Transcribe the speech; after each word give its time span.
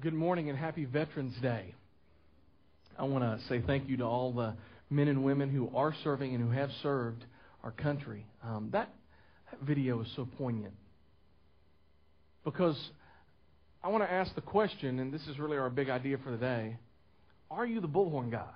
Good 0.00 0.14
morning 0.14 0.48
and 0.48 0.58
happy 0.58 0.86
Veterans 0.86 1.34
Day. 1.42 1.74
I 2.98 3.04
want 3.04 3.24
to 3.24 3.46
say 3.46 3.60
thank 3.60 3.90
you 3.90 3.98
to 3.98 4.04
all 4.04 4.32
the 4.32 4.54
men 4.88 5.06
and 5.06 5.22
women 5.22 5.50
who 5.50 5.70
are 5.76 5.94
serving 6.02 6.34
and 6.34 6.42
who 6.42 6.50
have 6.50 6.70
served 6.82 7.22
our 7.62 7.72
country. 7.72 8.24
Um, 8.42 8.70
that, 8.72 8.88
that 9.50 9.60
video 9.60 10.00
is 10.00 10.08
so 10.16 10.26
poignant 10.38 10.72
because 12.42 12.74
I 13.84 13.88
want 13.88 14.02
to 14.02 14.10
ask 14.10 14.34
the 14.34 14.40
question, 14.40 14.98
and 14.98 15.12
this 15.12 15.20
is 15.26 15.38
really 15.38 15.58
our 15.58 15.68
big 15.68 15.90
idea 15.90 16.16
for 16.24 16.30
the 16.30 16.38
day 16.38 16.78
Are 17.50 17.66
you 17.66 17.82
the 17.82 17.88
bullhorn 17.88 18.30
guy? 18.30 18.48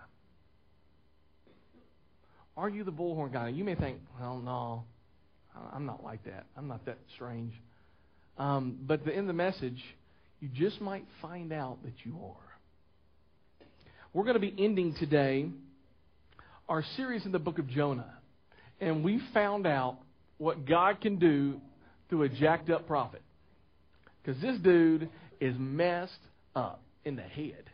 Are 2.57 2.71
you 2.71 2.83
the 2.83 2.93
bullhorn 2.93 3.31
guy? 3.31 3.49
You 3.49 3.63
may 3.63 3.75
think, 3.75 3.99
well, 4.19 4.39
no, 4.39 4.85
I'm 5.75 5.85
not 5.85 6.03
like 6.03 6.25
that. 6.25 6.47
I'm 6.57 6.67
not 6.67 6.87
that 6.87 6.97
strange. 7.15 7.53
Um, 8.39 8.79
but 8.87 9.05
the, 9.05 9.13
in 9.13 9.27
the 9.27 9.35
message, 9.35 9.83
you 10.41 10.49
just 10.49 10.81
might 10.81 11.05
find 11.23 11.53
out 11.53 11.79
that 11.85 11.95
you 12.05 12.19
are. 12.23 13.67
We're 14.13 14.25
going 14.25 14.35
to 14.35 14.41
be 14.41 14.55
ending 14.59 14.95
today 14.99 15.49
our 16.69 16.85
series 16.97 17.25
in 17.25 17.33
the 17.33 17.39
book 17.39 17.59
of 17.59 17.69
Jonah. 17.69 18.15
And 18.81 19.05
we 19.05 19.21
found 19.33 19.67
out 19.67 19.99
what 20.39 20.67
God 20.67 21.01
can 21.01 21.19
do 21.19 21.61
through 22.09 22.23
a 22.25 22.29
jacked 22.29 22.71
up 22.71 22.87
prophet. 22.87 23.23
Because 24.23 24.41
this 24.41 24.59
dude 24.59 25.09
is 25.41 25.55
messed 25.59 26.13
up 26.55 26.83
in 27.05 27.17
the 27.17 27.23
head. 27.23 27.65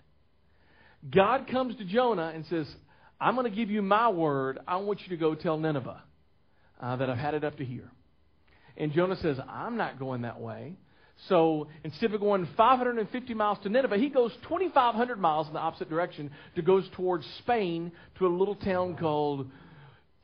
God 1.11 1.49
comes 1.51 1.77
to 1.77 1.85
Jonah 1.85 2.33
and 2.35 2.45
says, 2.47 2.67
I'm 3.21 3.35
going 3.35 3.51
to 3.51 3.57
give 3.57 3.71
you 3.71 3.83
my 3.83 4.09
word. 4.09 4.59
I 4.67 4.77
want 4.77 5.01
you 5.03 5.09
to 5.11 5.17
go 5.17 5.35
tell 5.35 5.59
Nineveh 5.59 6.03
uh, 6.81 6.97
that 6.97 7.09
I've 7.09 7.19
had 7.19 7.35
it 7.35 7.45
up 7.45 7.57
to 7.59 7.65
here. 7.65 7.91
And 8.77 8.93
Jonah 8.93 9.17
says, 9.17 9.39
I'm 9.49 9.77
not 9.77 9.99
going 9.99 10.23
that 10.23 10.41
way. 10.41 10.77
So 11.29 11.69
instead 11.85 12.13
of 12.13 12.21
going 12.21 12.49
550 12.57 13.35
miles 13.35 13.59
to 13.63 13.69
Nineveh, 13.69 13.97
he 13.97 14.09
goes 14.09 14.33
2,500 14.43 15.19
miles 15.19 15.47
in 15.47 15.53
the 15.53 15.61
opposite 15.61 15.89
direction 15.89 16.31
to 16.57 16.63
goes 16.63 16.89
towards 16.97 17.25
Spain 17.39 17.93
to 18.19 18.27
a 18.27 18.29
little 18.29 18.57
town 18.57 18.97
called 18.97 19.51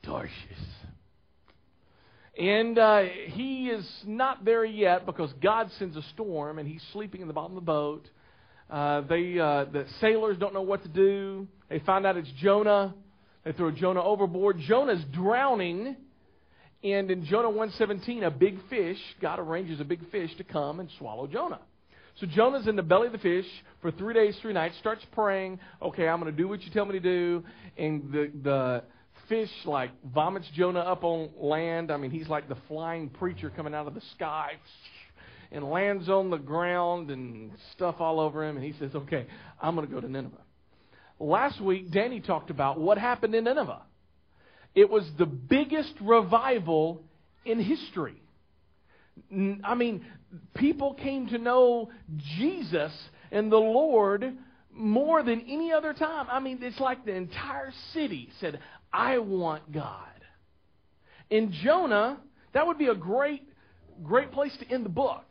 Tarshish. 0.03 0.33
And 2.39 2.79
uh, 2.79 3.03
he 3.27 3.69
is 3.69 3.89
not 4.07 4.45
there 4.45 4.65
yet 4.65 5.07
because 5.07 5.33
God 5.43 5.71
sends 5.79 5.97
a 5.97 6.03
storm 6.15 6.59
and 6.59 6.69
he's 6.69 6.83
sleeping 6.93 7.21
in 7.21 7.27
the 7.27 7.35
bottom 7.35 7.57
of 7.57 7.63
the 7.63 7.67
boat. 7.67 8.09
Uh, 8.71 9.01
they, 9.03 9.39
uh, 9.39 9.65
the 9.65 9.87
sailors 10.01 10.37
don't 10.39 10.55
know 10.55 10.63
what 10.63 10.83
to 10.83 10.89
do. 10.89 11.49
They 11.69 11.81
find 11.81 12.07
out 12.07 12.17
it's 12.17 12.31
Jonah. 12.41 12.95
They 13.45 13.53
throw 13.53 13.71
Jonah 13.71 14.03
overboard. 14.03 14.59
Jonah's 14.61 15.03
drowning 15.13 15.97
and 16.83 17.11
in 17.11 17.25
Jonah 17.25 17.49
1:17, 17.49 18.25
a 18.25 18.31
big 18.31 18.59
fish, 18.69 18.99
God 19.21 19.39
arranges 19.39 19.81
a 19.81 19.85
big 19.85 20.09
fish 20.11 20.35
to 20.37 20.45
come 20.45 20.81
and 20.81 20.89
swallow 20.99 21.27
Jonah. 21.27 21.61
So 22.21 22.27
Jonah's 22.27 22.67
in 22.67 22.77
the 22.77 22.83
belly 22.83 23.07
of 23.07 23.13
the 23.13 23.19
fish 23.19 23.47
for 23.81 23.91
three 23.93 24.13
days, 24.13 24.37
three 24.43 24.53
nights, 24.53 24.77
starts 24.79 25.05
praying, 25.13 25.61
okay, 25.81 26.09
I'm 26.09 26.21
going 26.21 26.33
to 26.33 26.37
do 26.37 26.49
what 26.49 26.63
you 26.63 26.71
tell 26.73 26.85
me 26.85 26.93
to 26.93 27.01
do. 27.01 27.45
And 27.77 28.13
the, 28.13 28.33
the 28.43 28.83
fish, 29.29 29.51
like, 29.65 29.91
vomits 30.05 30.49
Jonah 30.55 30.81
up 30.81 31.05
on 31.05 31.31
land. 31.37 31.93
I 31.93 31.97
mean, 31.97 32.11
he's 32.11 32.29
like 32.29 32.49
the 32.49 32.57
flying 32.67 33.09
preacher 33.09 33.51
coming 33.51 33.73
out 33.73 33.87
of 33.87 33.95
the 33.95 34.01
sky 34.15 34.55
and 35.53 35.65
lands 35.65 36.09
on 36.09 36.31
the 36.31 36.39
ground 36.39 37.11
and 37.11 37.53
stuff 37.73 37.97
all 38.01 38.19
over 38.19 38.45
him. 38.45 38.57
And 38.57 38.65
he 38.65 38.73
says, 38.81 38.95
okay, 38.95 39.27
I'm 39.61 39.77
going 39.77 39.87
to 39.87 39.93
go 39.93 40.01
to 40.01 40.09
Nineveh. 40.09 40.43
Last 41.21 41.61
week, 41.61 41.91
Danny 41.93 42.21
talked 42.21 42.51
about 42.51 42.81
what 42.81 42.99
happened 42.99 43.35
in 43.35 43.45
Nineveh. 43.45 43.83
It 44.75 44.89
was 44.89 45.09
the 45.19 45.27
biggest 45.27 45.95
revival 46.01 47.03
in 47.45 47.61
history. 47.61 48.23
I 49.65 49.75
mean, 49.75 50.05
people 50.55 50.95
came 50.95 51.29
to 51.29 51.39
know 51.39 51.91
Jesus 52.39 52.93
and 53.31 53.51
the 53.51 53.57
Lord 53.57 54.37
more 54.73 55.23
than 55.23 55.41
any 55.49 55.73
other 55.73 55.93
time. 55.93 56.27
I 56.31 56.41
mean, 56.41 56.59
it's 56.63 56.79
like 56.79 57.05
the 57.05 57.15
entire 57.15 57.73
city 57.93 58.31
said, 58.41 58.61
I 58.93 59.19
want 59.19 59.73
God. 59.73 60.05
In 61.31 61.53
Jonah, 61.65 62.19
that 62.55 62.67
would 62.67 62.79
be 62.79 62.87
a 62.87 62.95
great, 62.95 63.43
great 64.03 64.33
place 64.33 64.57
to 64.61 64.73
end 64.73 64.85
the 64.85 64.91
book. 64.91 65.25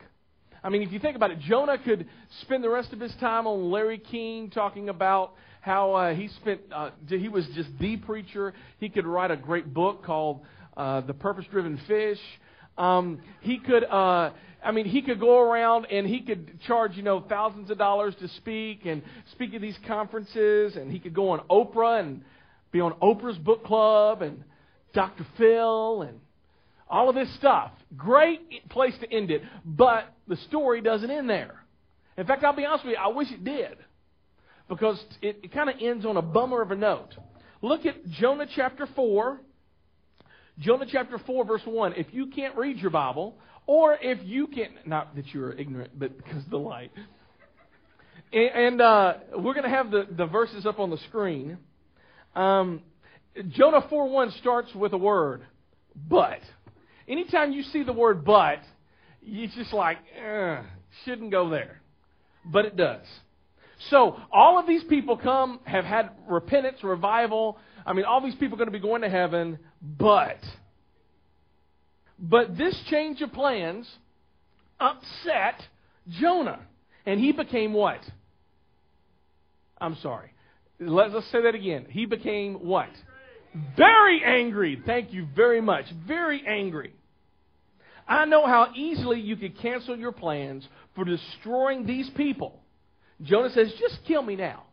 I 0.63 0.69
mean, 0.69 0.81
if 0.81 0.91
you 0.91 1.00
think 1.00 1.16
about 1.16 1.31
it, 1.31 1.39
Jonah 1.39 1.78
could 1.78 2.07
spend 2.41 2.63
the 2.63 2.69
rest 2.69 2.91
of 2.91 3.00
his 3.00 3.13
time 3.19 3.47
on 3.47 3.72
Larry 3.72 4.00
King 4.00 4.50
talking 4.50 4.89
about 4.89 5.33
how 5.62 5.94
uh, 5.94 6.13
he 6.13 6.29
spent, 6.29 6.62
uh, 6.73 6.91
he 7.07 7.29
was 7.29 7.45
just 7.56 7.69
the 7.79 7.97
preacher. 7.97 8.53
He 8.79 8.90
could 8.90 9.06
write 9.06 9.31
a 9.31 9.38
great 9.38 9.73
book 9.73 10.03
called 10.03 10.41
uh, 10.75 11.01
The 11.01 11.13
Purpose 11.13 11.45
Driven 11.51 11.79
Fish. 11.88 12.19
Um, 12.78 13.19
he 13.41 13.57
could, 13.57 13.84
uh, 13.84 14.31
I 14.63 14.72
mean, 14.72 14.85
he 14.85 15.01
could 15.01 15.19
go 15.19 15.40
around 15.40 15.85
and 15.85 16.07
he 16.07 16.22
could 16.22 16.59
charge, 16.68 16.95
you 16.95 17.03
know, 17.03 17.23
thousands 17.28 17.69
of 17.72 17.78
dollars 17.78 18.16
to 18.22 18.28
speak 18.38 18.85
and 18.85 19.01
speak 19.31 19.53
at 19.53 19.62
these 19.62 19.78
conferences, 19.88 20.75
and 20.75 20.91
he 20.91 21.00
could 21.00 21.13
go 21.13 21.29
on 21.29 21.41
Oprah 21.50 22.00
and 22.00 22.22
be 22.72 22.79
on 22.79 22.94
Oprah's 23.01 23.38
book 23.38 23.66
club 23.66 24.22
and 24.22 24.44
Dr. 24.94 25.25
Phil 25.38 26.03
and 26.03 26.19
all 26.89 27.09
of 27.09 27.16
this 27.16 27.34
stuff. 27.35 27.72
Great 27.95 28.69
place 28.69 28.94
to 29.01 29.12
end 29.12 29.31
it, 29.31 29.41
but 29.66 30.13
the 30.28 30.38
story 30.47 30.81
doesn't 30.81 31.09
end 31.09 31.29
there. 31.29 31.63
In 32.18 32.25
fact, 32.25 32.44
I'll 32.44 32.56
be 32.56 32.66
honest 32.66 32.85
with 32.85 32.94
you, 32.94 33.00
I 33.00 33.09
wish 33.09 33.31
it 33.31 33.44
did 33.44 33.78
because 34.69 35.03
it, 35.22 35.39
it 35.44 35.53
kind 35.53 35.69
of 35.69 35.75
ends 35.81 36.05
on 36.05 36.17
a 36.17 36.22
bummer 36.22 36.61
of 36.61 36.72
a 36.72 36.75
note. 36.75 37.16
Look 37.61 37.85
at 37.85 38.05
Jonah 38.11 38.47
chapter 38.55 38.88
4. 38.95 39.39
Jonah 40.59 40.85
chapter 40.91 41.19
4, 41.19 41.45
verse 41.45 41.61
1. 41.66 41.94
If 41.94 42.07
you 42.11 42.28
can't 42.28 42.55
read 42.55 42.77
your 42.77 42.89
Bible, 42.89 43.38
or 43.66 43.97
if 44.01 44.19
you 44.23 44.47
can't, 44.47 44.88
not 44.88 45.16
that 45.16 45.27
you're 45.33 45.53
ignorant, 45.53 45.97
but 45.97 46.17
because 46.17 46.44
of 46.44 46.50
the 46.50 46.57
light. 46.57 46.91
And, 48.33 48.50
and 48.56 48.81
uh, 48.81 49.13
we're 49.38 49.53
going 49.53 49.63
to 49.63 49.69
have 49.69 49.91
the, 49.91 50.07
the 50.09 50.25
verses 50.25 50.66
up 50.66 50.79
on 50.79 50.89
the 50.89 50.97
screen. 51.09 51.57
Um, 52.35 52.81
Jonah 53.50 53.85
4 53.89 54.09
1 54.09 54.31
starts 54.39 54.73
with 54.73 54.94
a 54.94 54.97
word, 54.97 55.44
but. 55.95 56.39
Anytime 57.07 57.53
you 57.53 57.63
see 57.63 57.83
the 57.83 57.94
word 57.94 58.25
but, 58.25 58.59
it's 59.23 59.56
just 59.56 59.73
like, 59.73 59.97
shouldn't 61.06 61.31
go 61.31 61.50
there. 61.50 61.81
But 62.45 62.66
it 62.66 62.75
does. 62.75 63.06
So 63.89 64.17
all 64.31 64.59
of 64.59 64.67
these 64.67 64.83
people 64.83 65.17
come, 65.17 65.59
have 65.65 65.85
had 65.85 66.11
repentance, 66.27 66.83
revival. 66.83 67.57
I 67.85 67.93
mean, 67.93 68.05
all 68.05 68.21
these 68.21 68.35
people 68.35 68.55
are 68.55 68.57
going 68.57 68.67
to 68.67 68.71
be 68.71 68.79
going 68.79 69.01
to 69.03 69.09
heaven, 69.09 69.59
but, 69.81 70.39
but 72.19 72.57
this 72.57 72.79
change 72.89 73.21
of 73.21 73.31
plans 73.31 73.88
upset 74.79 75.61
Jonah. 76.09 76.59
And 77.05 77.19
he 77.19 77.31
became 77.31 77.73
what? 77.73 77.99
I'm 79.79 79.95
sorry. 80.01 80.31
Let's, 80.79 81.13
let's 81.13 81.31
say 81.31 81.44
that 81.44 81.55
again. 81.55 81.85
He 81.89 82.05
became 82.05 82.55
what? 82.55 82.89
Very 83.77 84.23
angry. 84.23 84.81
Thank 84.85 85.13
you 85.13 85.27
very 85.35 85.61
much. 85.61 85.85
Very 86.07 86.44
angry. 86.45 86.94
I 88.07 88.25
know 88.25 88.45
how 88.45 88.71
easily 88.75 89.19
you 89.19 89.35
could 89.35 89.57
cancel 89.59 89.95
your 89.97 90.11
plans 90.11 90.67
for 90.95 91.05
destroying 91.05 91.85
these 91.85 92.09
people 92.15 92.59
Jonah 93.23 93.50
says, 93.50 93.72
just 93.79 94.00
kill 94.05 94.22
me 94.22 94.35
now. 94.35 94.63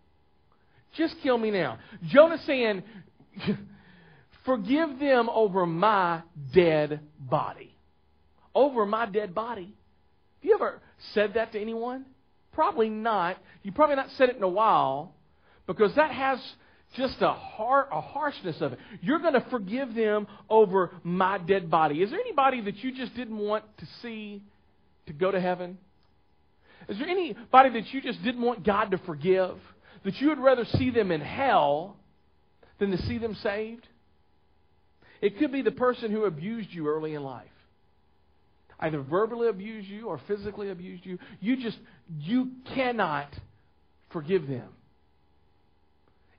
Just 0.97 1.17
kill 1.23 1.39
me 1.39 1.51
now. 1.51 1.79
Jonah 2.07 2.39
saying, 2.47 2.83
forgive 4.45 4.99
them 4.99 5.29
over 5.29 5.67
my 5.67 6.23
dead 6.55 7.01
body. 7.19 7.77
Over 8.55 8.87
my 8.87 9.07
dead 9.07 9.35
body. 9.35 9.75
Have 10.41 10.45
you 10.45 10.55
ever 10.55 10.81
said 11.15 11.35
that 11.35 11.53
to 11.53 11.61
anyone? 11.61 12.05
Probably 12.53 12.89
not. 12.89 13.39
You 13.63 13.73
probably 13.73 13.97
not 13.97 14.11
said 14.17 14.29
it 14.29 14.37
in 14.37 14.43
a 14.43 14.49
while 14.49 15.15
because 15.67 15.95
that 15.97 16.13
has 16.13 16.39
just 16.97 17.17
a, 17.21 17.33
har- 17.33 17.89
a 17.91 18.01
harshness 18.01 18.57
of 18.61 18.75
it. 18.75 18.79
You're 19.01 19.19
going 19.19 19.35
to 19.35 19.45
forgive 19.51 19.95
them 19.95 20.27
over 20.49 20.93
my 21.03 21.39
dead 21.39 21.71
body. 21.71 22.03
Is 22.03 22.11
there 22.11 22.21
anybody 22.21 22.61
that 22.63 22.77
you 22.77 22.95
just 22.95 23.17
didn't 23.17 23.39
want 23.39 23.65
to 23.79 23.87
see 24.03 24.43
to 25.07 25.13
go 25.13 25.31
to 25.31 25.41
heaven? 25.41 25.79
Is 26.89 26.99
there 26.99 27.09
anybody 27.09 27.71
that 27.71 27.93
you 27.93 28.01
just 28.01 28.23
didn't 28.23 28.43
want 28.43 28.65
God 28.65 28.91
to 28.91 28.99
forgive? 28.99 29.57
That 30.05 30.17
you 30.17 30.29
would 30.29 30.39
rather 30.39 30.65
see 30.65 30.91
them 30.91 31.11
in 31.11 31.21
hell 31.21 31.97
than 32.79 32.91
to 32.91 32.99
see 33.07 33.19
them 33.19 33.35
saved? 33.43 33.87
It 35.21 35.39
could 35.39 35.53
be 35.53 35.63
the 35.63 35.71
person 35.71 36.11
who 36.11 36.25
abused 36.25 36.69
you 36.71 36.89
early 36.89 37.15
in 37.15 37.23
life. 37.23 37.49
Either 38.79 39.01
verbally 39.01 39.49
abused 39.49 39.89
you 39.89 40.09
or 40.09 40.21
physically 40.27 40.71
abused 40.71 41.07
you. 41.07 41.19
You 41.41 41.57
just, 41.57 41.79
you 42.19 42.51
cannot 42.75 43.29
forgive 44.13 44.47
them. 44.47 44.69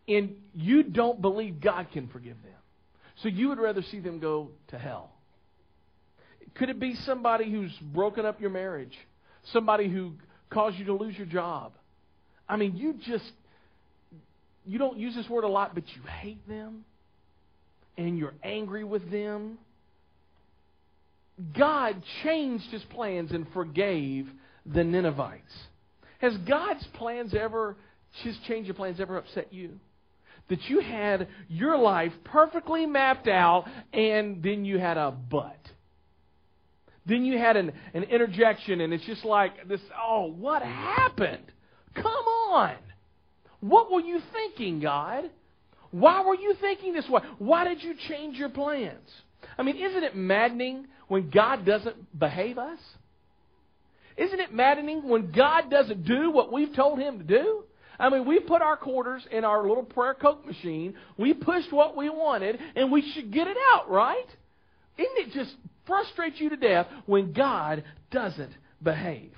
And 0.08 0.36
you 0.54 0.84
don't 0.84 1.20
believe 1.22 1.62
God 1.62 1.88
can 1.92 2.08
forgive 2.10 2.38
them. 2.44 2.52
So 3.24 3.30
you 3.30 3.50
would 3.50 3.60
rather 3.60 3.82
see 3.82 4.00
them 4.00 4.20
go 4.20 4.52
to 4.68 4.78
hell. 4.78 5.12
Could 6.56 6.70
it 6.70 6.80
be 6.80 6.96
somebody 7.06 7.50
who's 7.52 7.76
broken 7.82 8.26
up 8.26 8.40
your 8.40 8.50
marriage? 8.50 8.96
Somebody 9.52 9.90
who 9.90 10.14
cause 10.50 10.74
you 10.78 10.86
to 10.86 10.94
lose 10.94 11.18
your 11.18 11.28
job. 11.28 11.74
I 12.48 12.58
mean, 12.58 12.76
you 12.76 12.96
just, 13.06 13.32
you 14.66 14.78
don't 14.78 14.98
use 14.98 15.16
this 15.16 15.28
word 15.30 15.44
a 15.44 15.48
lot, 15.48 15.74
but 15.74 15.84
you 15.96 16.02
hate 16.22 16.48
them 16.48 16.86
and 17.98 18.18
you're 18.18 18.36
angry 18.44 18.84
with 18.84 19.10
them. 19.12 19.58
God 21.58 22.02
changed 22.24 22.66
his 22.72 22.84
plans 22.84 23.32
and 23.32 23.46
forgave 23.54 24.28
the 24.66 24.84
Ninevites. 24.84 25.54
Has 26.20 26.36
God's 26.38 26.86
plans 26.94 27.34
ever, 27.34 27.76
His 28.24 28.38
change 28.48 28.70
of 28.70 28.76
plans 28.76 29.00
ever 29.00 29.18
upset 29.18 29.54
you? 29.54 29.72
That 30.50 30.62
you 30.70 30.80
had 30.80 31.28
your 31.50 31.78
life 31.78 32.14
perfectly 32.24 32.86
mapped 32.86 33.28
out 33.28 33.66
and 33.94 34.42
then 34.42 34.64
you 34.64 34.78
had 34.78 34.98
a 34.98 35.12
but. 35.12 35.60
Then 37.06 37.24
you 37.24 37.38
had 37.38 37.56
an, 37.56 37.72
an 37.94 38.04
interjection 38.04 38.82
and 38.82 38.94
it's 38.94 39.06
just 39.06 39.26
like 39.26 39.68
this, 39.68 39.82
oh, 40.02 40.32
what 40.32 40.62
happened? 40.62 41.52
Come 41.94 42.06
on. 42.06 42.76
What 43.60 43.92
were 43.92 44.02
you 44.02 44.20
thinking, 44.34 44.80
God? 44.80 45.30
Why 45.92 46.26
were 46.26 46.36
you 46.36 46.56
thinking 46.60 46.94
this 46.94 47.08
way? 47.08 47.22
Why 47.38 47.64
did 47.64 47.82
you 47.84 47.96
change 48.10 48.38
your 48.38 48.50
plans? 48.50 49.10
I 49.58 49.64
mean, 49.64 49.78
isn't 49.78 50.04
it 50.04 50.16
maddening 50.16 50.88
when 51.08 51.30
God 51.30 51.66
doesn't 51.66 52.20
behave 52.20 52.58
us? 52.58 52.80
Isn't 54.18 54.40
it 54.40 54.54
maddening 54.54 55.08
when 55.08 55.32
God 55.32 55.70
doesn't 55.70 56.06
do 56.06 56.32
what 56.32 56.52
we've 56.52 56.74
told 56.76 57.00
him 57.00 57.20
to 57.20 57.24
do? 57.24 57.64
I 58.00 58.10
mean, 58.10 58.26
we 58.26 58.40
put 58.40 58.62
our 58.62 58.78
quarters 58.78 59.26
in 59.32 59.46
our 59.46 59.68
little 59.68 59.84
prayer 59.84 60.14
coke 60.14 60.46
machine. 60.46 60.96
We 61.18 61.34
pushed 61.34 61.72
what 61.72 61.96
we 61.96 62.10
wanted, 62.10 62.60
and 62.76 62.92
we 62.92 63.02
should 63.14 63.32
get 63.32 63.48
it 63.48 63.58
out, 63.74 63.90
right? 63.90 64.28
Isn't 64.98 65.18
it 65.18 65.34
just 65.34 65.56
frustrate 65.86 66.36
you 66.38 66.50
to 66.50 66.58
death 66.58 66.88
when 67.06 67.34
God 67.34 67.84
doesn't 68.12 68.52
behave? 68.82 69.32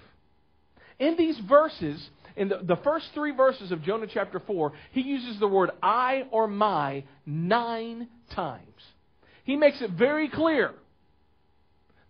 In 1.00 1.16
these 1.18 1.40
verses, 1.48 2.10
in 2.36 2.50
the, 2.50 2.60
the 2.64 2.78
first 2.78 3.08
three 3.14 3.32
verses 3.32 3.72
of 3.72 3.84
Jonah 3.84 4.08
chapter 4.12 4.40
4, 4.40 4.74
he 4.92 5.02
uses 5.02 5.40
the 5.40 5.48
word 5.48 5.72
I 5.82 6.24
or 6.32 6.48
my 6.48 7.04
nine 7.26 8.08
times. 8.34 8.64
He 9.44 9.56
makes 9.56 9.82
it 9.82 9.92
very 9.92 10.30
clear 10.30 10.74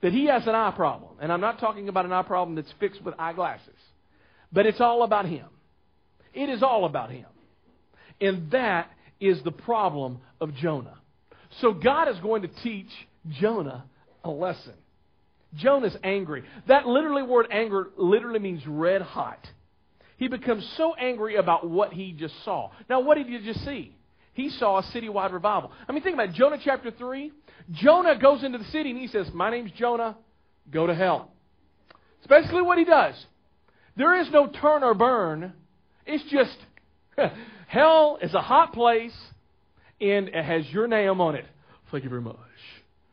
that 0.01 0.13
he 0.13 0.25
has 0.25 0.45
an 0.47 0.55
eye 0.55 0.73
problem. 0.75 1.13
And 1.19 1.31
I'm 1.31 1.41
not 1.41 1.59
talking 1.59 1.89
about 1.89 2.05
an 2.05 2.13
eye 2.13 2.23
problem 2.23 2.55
that's 2.55 2.73
fixed 2.79 3.03
with 3.03 3.15
eyeglasses, 3.17 3.67
but 4.51 4.65
it's 4.65 4.81
all 4.81 5.03
about 5.03 5.25
him. 5.25 5.47
It 6.33 6.49
is 6.49 6.61
all 6.61 6.85
about 6.85 7.11
him. 7.11 7.25
And 8.21 8.51
that 8.51 8.89
is 9.19 9.41
the 9.44 9.51
problem 9.51 10.19
of 10.39 10.53
Jonah. 10.55 10.97
So 11.61 11.73
God 11.73 12.07
is 12.09 12.17
going 12.19 12.44
to 12.44 12.49
teach 12.63 12.89
Jonah 13.29 13.85
a 14.24 14.29
lesson. 14.29 14.74
Jonah's 15.56 15.95
angry. 16.03 16.44
That 16.68 16.85
literally 16.85 17.24
word 17.24 17.47
anger 17.51 17.89
literally 17.97 18.39
means 18.39 18.62
red 18.68 19.01
hot. 19.01 19.39
He 20.18 20.27
becomes 20.27 20.68
so 20.77 20.95
angry 20.95 21.35
about 21.35 21.69
what 21.69 21.94
he 21.94 22.12
just 22.12 22.33
saw. 22.44 22.71
Now, 22.89 23.01
what 23.01 23.15
did 23.15 23.27
you 23.27 23.39
just 23.41 23.63
see? 23.63 23.95
He 24.33 24.50
saw 24.50 24.79
a 24.79 24.83
citywide 24.83 25.31
revival. 25.31 25.71
I 25.88 25.91
mean, 25.91 26.03
think 26.03 26.15
about 26.15 26.29
it. 26.29 26.35
Jonah 26.35 26.57
chapter 26.63 26.91
3. 26.91 27.31
Jonah 27.71 28.18
goes 28.19 28.44
into 28.44 28.57
the 28.57 28.65
city 28.65 28.91
and 28.91 29.00
he 29.00 29.07
says, 29.07 29.27
My 29.33 29.50
name's 29.50 29.71
Jonah. 29.71 30.18
Go 30.69 30.85
to 30.88 30.94
hell. 30.94 31.31
It's 32.19 32.27
basically 32.27 32.62
what 32.62 32.77
he 32.77 32.83
does. 32.83 33.15
There 33.95 34.19
is 34.19 34.30
no 34.31 34.47
turn 34.47 34.83
or 34.83 34.94
burn. 34.94 35.53
It's 36.06 36.23
just, 36.31 36.57
hell 37.68 38.19
is 38.21 38.33
a 38.33 38.41
hot 38.41 38.73
place 38.73 39.15
and 40.00 40.27
it 40.30 40.45
has 40.45 40.68
your 40.69 40.88
name 40.88 41.21
on 41.21 41.35
it. 41.35 41.45
Thank 41.91 42.03
you 42.03 42.09
very 42.09 42.21
much. 42.21 42.35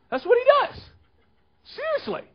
That's 0.09 0.25
what 0.25 0.37
he 0.37 0.67
does. 0.67 0.81
Seriously. 1.75 2.27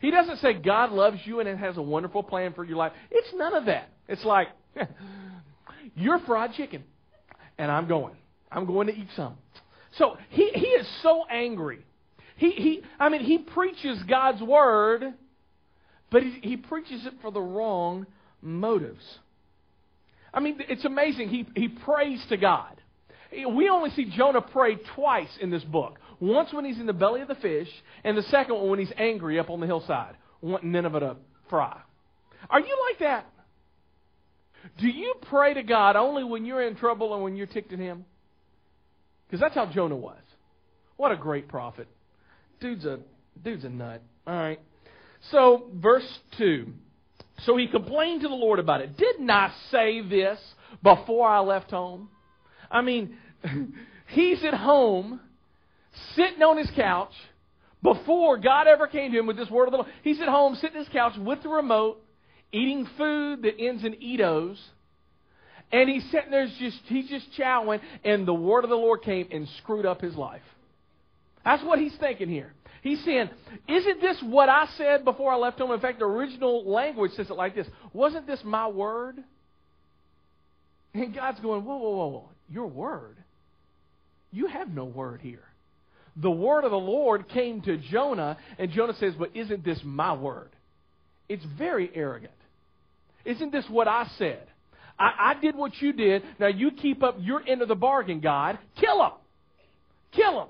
He 0.00 0.10
doesn't 0.10 0.38
say 0.38 0.54
God 0.54 0.90
loves 0.90 1.18
you 1.24 1.40
and 1.40 1.58
has 1.58 1.76
a 1.76 1.82
wonderful 1.82 2.22
plan 2.22 2.52
for 2.54 2.64
your 2.64 2.76
life. 2.76 2.92
It's 3.10 3.28
none 3.34 3.54
of 3.54 3.66
that. 3.66 3.88
It's 4.08 4.24
like, 4.24 4.48
you're 5.94 6.18
fried 6.20 6.54
chicken, 6.54 6.82
and 7.56 7.70
I'm 7.70 7.86
going. 7.86 8.16
I'm 8.50 8.66
going 8.66 8.88
to 8.88 8.92
eat 8.92 9.08
some. 9.14 9.36
So 9.96 10.16
he, 10.30 10.50
he 10.54 10.66
is 10.66 10.86
so 11.02 11.24
angry. 11.30 11.84
He, 12.36 12.50
he, 12.50 12.82
I 12.98 13.08
mean, 13.08 13.22
he 13.22 13.38
preaches 13.38 14.02
God's 14.08 14.42
word, 14.42 15.04
but 16.10 16.22
he, 16.22 16.40
he 16.42 16.56
preaches 16.56 17.06
it 17.06 17.14
for 17.22 17.30
the 17.30 17.40
wrong 17.40 18.06
motives. 18.40 19.04
I 20.34 20.40
mean, 20.40 20.58
it's 20.68 20.84
amazing. 20.84 21.28
He, 21.28 21.46
he 21.54 21.68
prays 21.68 22.24
to 22.30 22.36
God. 22.36 22.80
We 23.32 23.68
only 23.68 23.90
see 23.90 24.10
Jonah 24.16 24.42
pray 24.42 24.76
twice 24.94 25.30
in 25.40 25.50
this 25.50 25.62
book. 25.62 25.98
Once 26.22 26.52
when 26.52 26.64
he's 26.64 26.78
in 26.78 26.86
the 26.86 26.92
belly 26.92 27.20
of 27.20 27.26
the 27.26 27.34
fish, 27.34 27.66
and 28.04 28.16
the 28.16 28.22
second 28.22 28.54
one 28.54 28.70
when 28.70 28.78
he's 28.78 28.92
angry 28.96 29.40
up 29.40 29.50
on 29.50 29.58
the 29.58 29.66
hillside, 29.66 30.14
wanting 30.40 30.70
Nineveh 30.70 31.00
to 31.00 31.16
fry. 31.50 31.80
Are 32.48 32.60
you 32.60 32.78
like 32.88 33.00
that? 33.00 33.26
Do 34.78 34.86
you 34.86 35.14
pray 35.28 35.54
to 35.54 35.64
God 35.64 35.96
only 35.96 36.22
when 36.22 36.44
you're 36.44 36.62
in 36.62 36.76
trouble 36.76 37.12
and 37.12 37.24
when 37.24 37.34
you're 37.34 37.48
ticked 37.48 37.72
at 37.72 37.80
Him? 37.80 38.04
Because 39.26 39.40
that's 39.40 39.56
how 39.56 39.66
Jonah 39.66 39.96
was. 39.96 40.20
What 40.96 41.10
a 41.10 41.16
great 41.16 41.48
prophet. 41.48 41.88
Dude's 42.60 42.84
a 42.84 43.00
dude's 43.42 43.64
a 43.64 43.68
nut. 43.68 44.00
All 44.24 44.36
right. 44.36 44.60
So 45.32 45.70
verse 45.74 46.06
two. 46.38 46.68
So 47.46 47.56
he 47.56 47.66
complained 47.66 48.20
to 48.20 48.28
the 48.28 48.34
Lord 48.34 48.60
about 48.60 48.80
it. 48.80 48.96
Didn't 48.96 49.28
I 49.28 49.52
say 49.72 50.00
this 50.00 50.38
before 50.84 51.28
I 51.28 51.40
left 51.40 51.72
home? 51.72 52.10
I 52.70 52.80
mean, 52.80 53.16
he's 54.06 54.44
at 54.44 54.54
home 54.54 55.18
sitting 56.14 56.42
on 56.42 56.58
his 56.58 56.70
couch 56.74 57.12
before 57.82 58.38
God 58.38 58.66
ever 58.66 58.86
came 58.86 59.12
to 59.12 59.18
him 59.18 59.26
with 59.26 59.36
this 59.36 59.50
word 59.50 59.66
of 59.66 59.72
the 59.72 59.78
Lord. 59.78 59.90
He's 60.02 60.20
at 60.20 60.28
home 60.28 60.54
sitting 60.54 60.76
on 60.76 60.84
his 60.84 60.92
couch 60.92 61.14
with 61.18 61.42
the 61.42 61.48
remote, 61.48 62.02
eating 62.52 62.86
food 62.96 63.42
that 63.42 63.58
ends 63.58 63.84
in 63.84 63.94
Edos. 63.94 64.56
And 65.72 65.88
he's 65.88 66.04
sitting 66.10 66.30
there 66.30 66.46
just 66.58 66.80
he's 66.86 67.08
just 67.08 67.26
chowing, 67.38 67.80
and 68.04 68.26
the 68.26 68.34
word 68.34 68.64
of 68.64 68.70
the 68.70 68.76
Lord 68.76 69.02
came 69.02 69.26
and 69.30 69.48
screwed 69.58 69.86
up 69.86 70.00
his 70.00 70.14
life. 70.14 70.42
That's 71.44 71.64
what 71.64 71.78
he's 71.78 71.96
thinking 71.98 72.28
here. 72.28 72.52
He's 72.82 73.02
saying, 73.04 73.30
Isn't 73.68 74.00
this 74.00 74.22
what 74.22 74.48
I 74.48 74.66
said 74.76 75.04
before 75.04 75.32
I 75.32 75.36
left 75.36 75.58
home? 75.58 75.72
In 75.72 75.80
fact, 75.80 75.98
the 75.98 76.04
original 76.04 76.70
language 76.70 77.12
says 77.12 77.30
it 77.30 77.34
like 77.34 77.54
this 77.54 77.66
Wasn't 77.92 78.26
this 78.26 78.40
my 78.44 78.68
word? 78.68 79.22
And 80.94 81.14
God's 81.14 81.40
going, 81.40 81.64
Whoa, 81.64 81.78
whoa, 81.78 81.90
whoa, 81.90 82.06
whoa. 82.08 82.28
Your 82.50 82.66
word? 82.66 83.16
You 84.30 84.46
have 84.48 84.68
no 84.68 84.84
word 84.84 85.20
here 85.22 85.51
the 86.16 86.30
word 86.30 86.64
of 86.64 86.70
the 86.70 86.76
Lord 86.76 87.28
came 87.28 87.62
to 87.62 87.78
Jonah, 87.78 88.36
and 88.58 88.70
Jonah 88.70 88.94
says, 88.98 89.14
But 89.18 89.34
isn't 89.34 89.64
this 89.64 89.80
my 89.84 90.12
word? 90.12 90.50
It's 91.28 91.44
very 91.56 91.90
arrogant. 91.94 92.32
Isn't 93.24 93.52
this 93.52 93.64
what 93.70 93.88
I 93.88 94.06
said? 94.18 94.46
I, 94.98 95.34
I 95.36 95.40
did 95.40 95.56
what 95.56 95.80
you 95.80 95.92
did. 95.92 96.22
Now 96.38 96.48
you 96.48 96.70
keep 96.72 97.02
up 97.02 97.16
your 97.20 97.42
end 97.46 97.62
of 97.62 97.68
the 97.68 97.74
bargain, 97.74 98.20
God. 98.20 98.58
Kill 98.78 99.02
him. 99.02 99.12
Kill 100.12 100.42
him. 100.42 100.48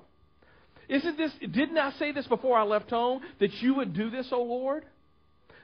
Isn't 0.88 1.17
this, 1.17 1.32
didn't 1.41 1.79
I 1.79 1.93
say 1.93 2.12
this 2.12 2.26
before 2.26 2.59
I 2.59 2.64
left 2.64 2.91
home, 2.91 3.20
that 3.38 3.53
you 3.61 3.75
would 3.75 3.94
do 3.94 4.11
this, 4.11 4.29
O 4.32 4.43
Lord? 4.43 4.85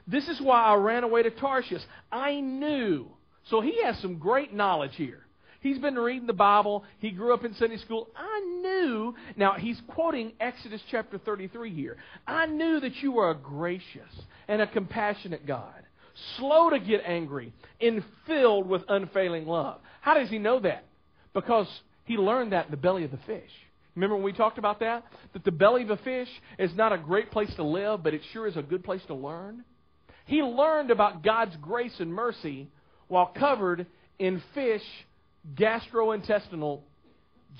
This 0.07 0.27
is 0.27 0.41
why 0.41 0.63
I 0.63 0.75
ran 0.75 1.03
away 1.03 1.23
to 1.23 1.29
Tarshish. 1.29 1.81
I 2.11 2.39
knew. 2.39 3.07
So 3.49 3.61
he 3.61 3.83
has 3.83 3.99
some 3.99 4.17
great 4.17 4.53
knowledge 4.53 4.95
here. 4.95 5.23
He's 5.61 5.77
been 5.77 5.95
reading 5.95 6.27
the 6.27 6.33
Bible. 6.33 6.83
He 6.99 7.11
grew 7.11 7.33
up 7.33 7.43
in 7.43 7.53
Sunday 7.55 7.77
school. 7.77 8.09
I 8.15 8.39
knew. 8.61 9.13
Now, 9.35 9.53
he's 9.53 9.79
quoting 9.89 10.31
Exodus 10.39 10.81
chapter 10.89 11.17
33 11.17 11.73
here. 11.73 11.97
I 12.25 12.45
knew 12.45 12.79
that 12.79 12.95
you 12.97 13.11
were 13.11 13.31
a 13.31 13.35
gracious 13.35 14.09
and 14.47 14.61
a 14.61 14.67
compassionate 14.67 15.45
God, 15.45 15.83
slow 16.37 16.69
to 16.69 16.79
get 16.79 17.01
angry, 17.05 17.53
and 17.81 18.03
filled 18.25 18.67
with 18.67 18.83
unfailing 18.87 19.45
love. 19.45 19.81
How 20.01 20.13
does 20.13 20.29
he 20.29 20.39
know 20.39 20.59
that? 20.61 20.85
Because 21.33 21.67
he 22.05 22.15
learned 22.15 22.53
that 22.53 22.65
in 22.65 22.71
the 22.71 22.77
belly 22.77 23.03
of 23.03 23.11
the 23.11 23.19
fish. 23.27 23.51
Remember 23.95 24.15
when 24.15 24.23
we 24.23 24.33
talked 24.33 24.57
about 24.57 24.79
that? 24.79 25.03
That 25.33 25.43
the 25.43 25.51
belly 25.51 25.83
of 25.83 25.89
a 25.89 25.97
fish 25.97 26.29
is 26.57 26.73
not 26.73 26.93
a 26.93 26.97
great 26.97 27.31
place 27.31 27.53
to 27.55 27.63
live, 27.63 28.01
but 28.01 28.13
it 28.13 28.21
sure 28.31 28.47
is 28.47 28.55
a 28.55 28.61
good 28.61 28.83
place 28.83 29.01
to 29.07 29.13
learn. 29.13 29.65
He 30.25 30.41
learned 30.41 30.89
about 30.89 31.21
God's 31.21 31.55
grace 31.57 31.95
and 31.99 32.13
mercy 32.13 32.69
while 33.09 33.33
covered 33.37 33.87
in 34.19 34.41
fish 34.53 34.83
gastrointestinal 35.55 36.81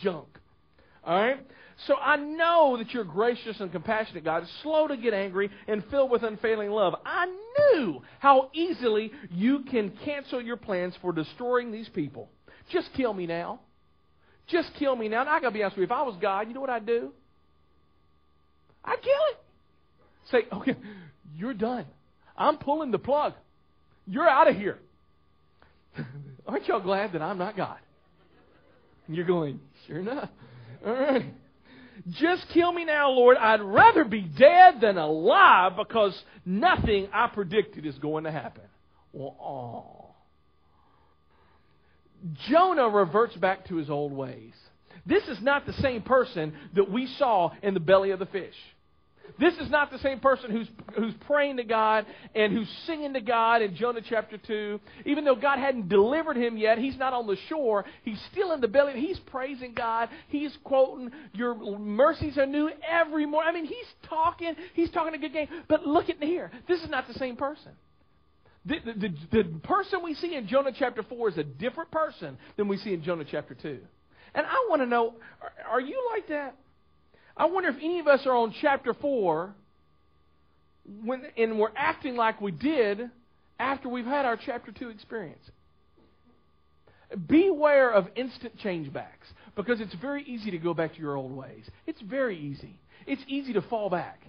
junk. 0.02 0.28
All 1.04 1.20
right? 1.20 1.46
So 1.88 1.96
I 1.96 2.18
know 2.18 2.76
that 2.78 2.92
you're 2.94 3.06
gracious 3.06 3.60
and 3.60 3.72
compassionate, 3.72 4.26
God, 4.26 4.44
slow 4.64 4.88
to 4.88 4.98
get 4.98 5.14
angry 5.14 5.50
and 5.68 5.84
filled 5.90 6.12
with 6.12 6.24
unfailing 6.24 6.72
love. 6.72 6.94
I 7.06 7.26
knew 7.26 8.02
how 8.20 8.50
easily 8.54 9.12
you 9.32 9.64
can 9.70 9.94
cancel 10.04 10.42
your 10.42 10.58
plans 10.58 10.94
for 11.02 11.14
destroying 11.14 11.72
these 11.72 11.88
people. 11.90 12.30
Just 12.72 12.90
kill 12.96 13.14
me 13.14 13.26
now. 13.28 13.62
Just 14.48 14.72
kill 14.78 14.96
me 14.96 15.08
now. 15.08 15.22
And 15.22 15.30
I 15.30 15.40
gotta 15.40 15.52
be 15.52 15.64
honest 15.64 15.78
with 15.78 15.84
you, 15.84 15.86
if 15.86 15.92
I 15.92 16.02
was 16.02 16.18
God, 16.22 16.48
you 16.48 16.54
know 16.54 16.62
what 16.62 16.70
I'd 16.70 16.86
do? 16.86 17.12
I'd 18.84 19.02
kill 19.02 19.14
it. 19.32 19.38
Say, 20.32 20.56
okay, 20.58 20.76
you're 21.36 21.54
done. 21.54 21.86
I'm 22.36 22.58
pulling 22.58 22.92
the 22.92 23.00
plug. 23.00 23.34
You're 24.06 24.28
out 24.28 24.50
of 24.50 24.56
here. 24.56 24.80
Aren't 26.48 26.68
y'all 26.68 26.82
glad 26.82 27.14
that 27.14 27.22
I'm 27.22 27.38
not 27.38 27.56
God? 27.56 27.78
And 29.08 29.16
you're 29.16 29.26
going, 29.26 29.60
sure 29.88 30.00
enough. 30.00 30.30
All 30.86 30.94
right. 30.94 31.26
Just 32.08 32.46
kill 32.54 32.72
me 32.72 32.86
now, 32.86 33.10
Lord. 33.12 33.38
I'd 33.38 33.62
rather 33.62 34.06
be 34.06 34.22
dead 34.22 34.76
than 34.82 34.98
alive 34.98 35.74
because 35.78 36.20
nothing 36.46 37.10
I 37.14 37.28
predicted 37.28 37.86
is 37.86 37.98
going 38.00 38.24
to 38.24 38.32
happen. 38.32 38.64
Well, 39.12 39.36
oh. 39.42 40.06
Jonah 42.48 42.90
reverts 42.90 43.36
back 43.36 43.68
to 43.68 43.76
his 43.76 43.90
old 43.90 44.12
ways. 44.12 44.54
This 45.06 45.24
is 45.28 45.42
not 45.42 45.66
the 45.66 45.74
same 45.74 46.02
person 46.02 46.54
that 46.76 46.92
we 46.92 47.08
saw 47.18 47.52
in 47.62 47.74
the 47.74 47.80
belly 47.80 48.12
of 48.12 48.20
the 48.20 48.26
fish. 48.26 48.56
This 49.40 49.54
is 49.56 49.70
not 49.70 49.92
the 49.92 50.00
same 50.00 50.20
person 50.20 50.52
who's, 50.52 50.68
who's 50.96 51.14
praying 51.28 51.58
to 51.58 51.64
God 51.64 52.06
and 52.36 52.54
who's 52.54 52.70
singing 52.86 53.14
to 53.14 53.22
God 53.22 53.62
in 53.62 53.76
Jonah 53.76 54.02
chapter 54.08 54.38
2. 54.38 54.80
Even 55.06 55.26
though 55.26 55.36
God 55.36 55.60
hadn't 55.60 55.90
delivered 55.90 56.38
him 56.38 56.58
yet, 56.58 56.78
he's 56.78 56.98
not 56.98 57.14
on 57.14 57.28
the 57.28 57.38
shore. 57.48 57.86
He's 58.04 58.22
still 58.32 58.52
in 58.54 58.62
the 58.62 58.68
belly. 58.68 59.00
He's 59.00 59.20
praising 59.20 59.74
God. 59.74 60.10
He's 60.30 60.56
quoting, 60.64 61.12
Your 61.34 61.56
mercies 61.78 62.38
are 62.38 62.46
new 62.46 62.70
every 62.90 63.26
morning. 63.26 63.50
I 63.50 63.54
mean, 63.54 63.66
he's 63.66 63.88
talking. 64.08 64.56
He's 64.74 64.92
talking 64.92 65.14
a 65.14 65.18
good 65.18 65.34
game. 65.34 65.48
But 65.68 65.86
look 65.86 66.10
at 66.10 66.18
here. 66.22 66.52
This 66.68 66.82
is 66.82 66.90
not 66.90 67.08
the 67.08 67.14
same 67.16 67.36
person. 67.36 67.72
The, 68.66 68.76
the, 68.86 68.94
the, 68.94 69.44
the 69.44 69.60
person 69.60 70.04
we 70.04 70.14
see 70.16 70.36
in 70.36 70.48
Jonah 70.48 70.72
chapter 70.78 71.02
4 71.02 71.30
is 71.30 71.38
a 71.38 71.44
different 71.44 71.92
person 71.92 72.38
than 72.58 72.68
we 72.68 72.78
see 72.78 72.94
in 72.94 73.04
Jonah 73.04 73.26
chapter 73.30 73.56
2. 73.56 73.80
And 74.36 74.46
I 74.46 74.66
want 74.70 74.82
to 74.82 74.86
know 74.86 75.16
are, 75.42 75.76
are 75.76 75.82
you 75.82 76.10
like 76.14 76.28
that? 76.28 76.56
I 77.40 77.46
wonder 77.46 77.70
if 77.70 77.78
any 77.78 78.02
of 78.02 78.08
us 78.08 78.26
are 78.26 78.36
on 78.36 78.54
chapter 78.62 78.94
4 78.94 79.56
when, 81.06 81.24
and 81.38 81.58
we're 81.58 81.72
acting 81.76 82.18
like 82.18 82.42
we 82.42 82.52
did 82.52 83.10
after 83.58 83.88
we've 83.88 84.06
had 84.06 84.26
our 84.26 84.36
chapter 84.36 84.74
2 84.74 84.90
experience. 84.90 85.50
Beware 87.28 87.92
of 87.92 88.08
instant 88.18 88.58
changebacks 88.60 89.32
because 89.56 89.80
it's 89.80 89.96
very 89.96 90.24
easy 90.24 90.52
to 90.52 90.58
go 90.58 90.74
back 90.74 90.94
to 90.96 91.00
your 91.00 91.16
old 91.16 91.32
ways. 91.32 91.64
It's 91.88 92.02
very 92.02 92.38
easy. 92.38 92.78
It's 93.08 93.24
easy 93.28 93.54
to 93.54 93.62
fall 93.62 93.90
back. 93.90 94.22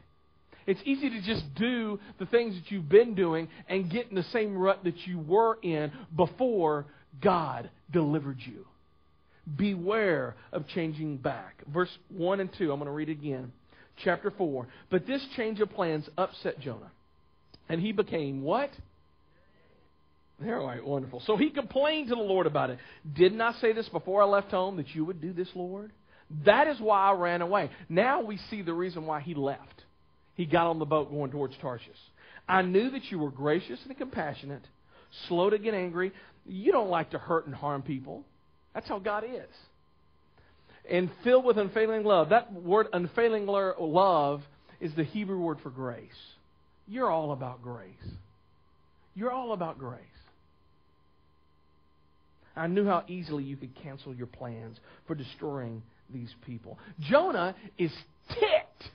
It's 0.66 0.80
easy 0.84 1.10
to 1.10 1.20
just 1.20 1.52
do 1.56 1.98
the 2.20 2.26
things 2.26 2.54
that 2.54 2.70
you've 2.70 2.88
been 2.88 3.16
doing 3.16 3.48
and 3.68 3.90
get 3.90 4.08
in 4.08 4.14
the 4.14 4.22
same 4.24 4.56
rut 4.56 4.84
that 4.84 5.06
you 5.06 5.18
were 5.18 5.58
in 5.62 5.90
before 6.14 6.86
God 7.20 7.70
delivered 7.90 8.38
you. 8.40 8.66
Beware 9.56 10.36
of 10.52 10.66
changing 10.68 11.16
back. 11.16 11.62
Verse 11.72 11.90
1 12.08 12.40
and 12.40 12.50
2, 12.58 12.72
I'm 12.72 12.78
going 12.78 12.86
to 12.86 12.92
read 12.92 13.08
again. 13.08 13.52
Chapter 14.04 14.30
4. 14.30 14.66
But 14.90 15.06
this 15.06 15.24
change 15.36 15.60
of 15.60 15.70
plans 15.70 16.08
upset 16.16 16.60
Jonah. 16.60 16.90
And 17.68 17.80
he 17.80 17.92
became 17.92 18.42
what? 18.42 18.70
There, 20.40 20.58
all 20.58 20.66
right, 20.66 20.84
wonderful. 20.84 21.22
So 21.26 21.36
he 21.36 21.50
complained 21.50 22.08
to 22.08 22.14
the 22.14 22.22
Lord 22.22 22.46
about 22.46 22.70
it. 22.70 22.78
Didn't 23.14 23.40
I 23.40 23.52
say 23.60 23.72
this 23.72 23.88
before 23.90 24.22
I 24.22 24.26
left 24.26 24.50
home 24.50 24.76
that 24.78 24.94
you 24.94 25.04
would 25.04 25.20
do 25.20 25.32
this, 25.32 25.48
Lord? 25.54 25.92
That 26.46 26.66
is 26.66 26.80
why 26.80 27.10
I 27.10 27.12
ran 27.12 27.42
away. 27.42 27.70
Now 27.88 28.22
we 28.22 28.38
see 28.48 28.62
the 28.62 28.72
reason 28.72 29.04
why 29.04 29.20
he 29.20 29.34
left. 29.34 29.84
He 30.34 30.46
got 30.46 30.66
on 30.66 30.78
the 30.78 30.86
boat 30.86 31.10
going 31.10 31.30
towards 31.30 31.54
Tarshish. 31.60 31.90
I 32.48 32.62
knew 32.62 32.90
that 32.90 33.04
you 33.10 33.18
were 33.18 33.30
gracious 33.30 33.78
and 33.86 33.96
compassionate, 33.96 34.66
slow 35.28 35.50
to 35.50 35.58
get 35.58 35.74
angry. 35.74 36.12
You 36.46 36.72
don't 36.72 36.88
like 36.88 37.10
to 37.10 37.18
hurt 37.18 37.46
and 37.46 37.54
harm 37.54 37.82
people. 37.82 38.24
That's 38.74 38.88
how 38.88 38.98
God 38.98 39.24
is. 39.24 39.48
And 40.90 41.10
filled 41.22 41.44
with 41.44 41.58
unfailing 41.58 42.04
love. 42.04 42.30
That 42.30 42.52
word 42.52 42.88
unfailing 42.92 43.46
love 43.46 44.42
is 44.80 44.94
the 44.96 45.04
Hebrew 45.04 45.38
word 45.38 45.58
for 45.62 45.70
grace. 45.70 46.10
You're 46.88 47.10
all 47.10 47.32
about 47.32 47.62
grace. 47.62 47.88
You're 49.14 49.30
all 49.30 49.52
about 49.52 49.78
grace. 49.78 50.00
I 52.56 52.66
knew 52.66 52.84
how 52.84 53.04
easily 53.06 53.44
you 53.44 53.56
could 53.56 53.74
cancel 53.82 54.14
your 54.14 54.26
plans 54.26 54.78
for 55.06 55.14
destroying 55.14 55.82
these 56.12 56.34
people. 56.44 56.78
Jonah 57.00 57.54
is 57.78 57.92
ticked 58.28 58.90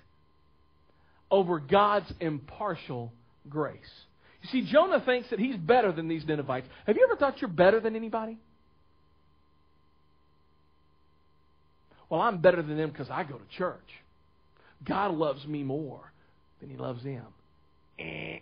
over 1.32 1.60
God's 1.60 2.12
impartial 2.20 3.13
grace. 3.50 3.79
You 4.41 4.50
see, 4.51 4.72
Jonah 4.72 5.01
thinks 5.05 5.29
that 5.29 5.39
he's 5.39 5.55
better 5.55 5.91
than 5.91 6.08
these 6.08 6.25
Ninevites. 6.25 6.67
Have 6.86 6.96
you 6.96 7.08
ever 7.10 7.17
thought 7.17 7.41
you're 7.41 7.50
better 7.50 7.79
than 7.79 7.96
anybody? 7.96 8.38
Well, 12.09 12.21
I'm 12.21 12.39
better 12.39 12.62
than 12.62 12.77
them 12.77 12.89
because 12.89 13.09
I 13.09 13.24
go 13.24 13.38
to 13.38 13.57
church. 13.57 13.79
God 14.83 15.13
loves 15.13 15.45
me 15.45 15.63
more 15.63 16.12
than 16.59 16.69
he 16.69 16.77
loves 16.77 17.03
them. 17.03 17.25
Eh. 18.00 18.39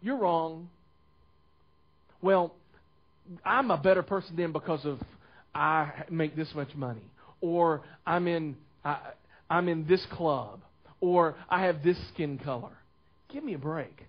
You're 0.00 0.18
wrong. 0.18 0.68
Well, 2.20 2.54
I'm 3.44 3.70
a 3.70 3.76
better 3.76 4.02
person 4.02 4.36
than 4.36 4.52
because 4.52 4.84
of 4.84 5.00
I 5.54 6.04
make 6.10 6.34
this 6.34 6.48
much 6.54 6.74
money, 6.74 7.04
or 7.40 7.82
I'm 8.06 8.26
in 8.26 8.56
I, 8.84 8.98
I'm 9.50 9.68
in 9.68 9.86
this 9.86 10.04
club, 10.12 10.60
or 11.00 11.36
I 11.48 11.62
have 11.62 11.82
this 11.82 11.98
skin 12.12 12.38
color. 12.38 12.72
Give 13.32 13.44
me 13.44 13.54
a 13.54 13.58
break. 13.58 14.06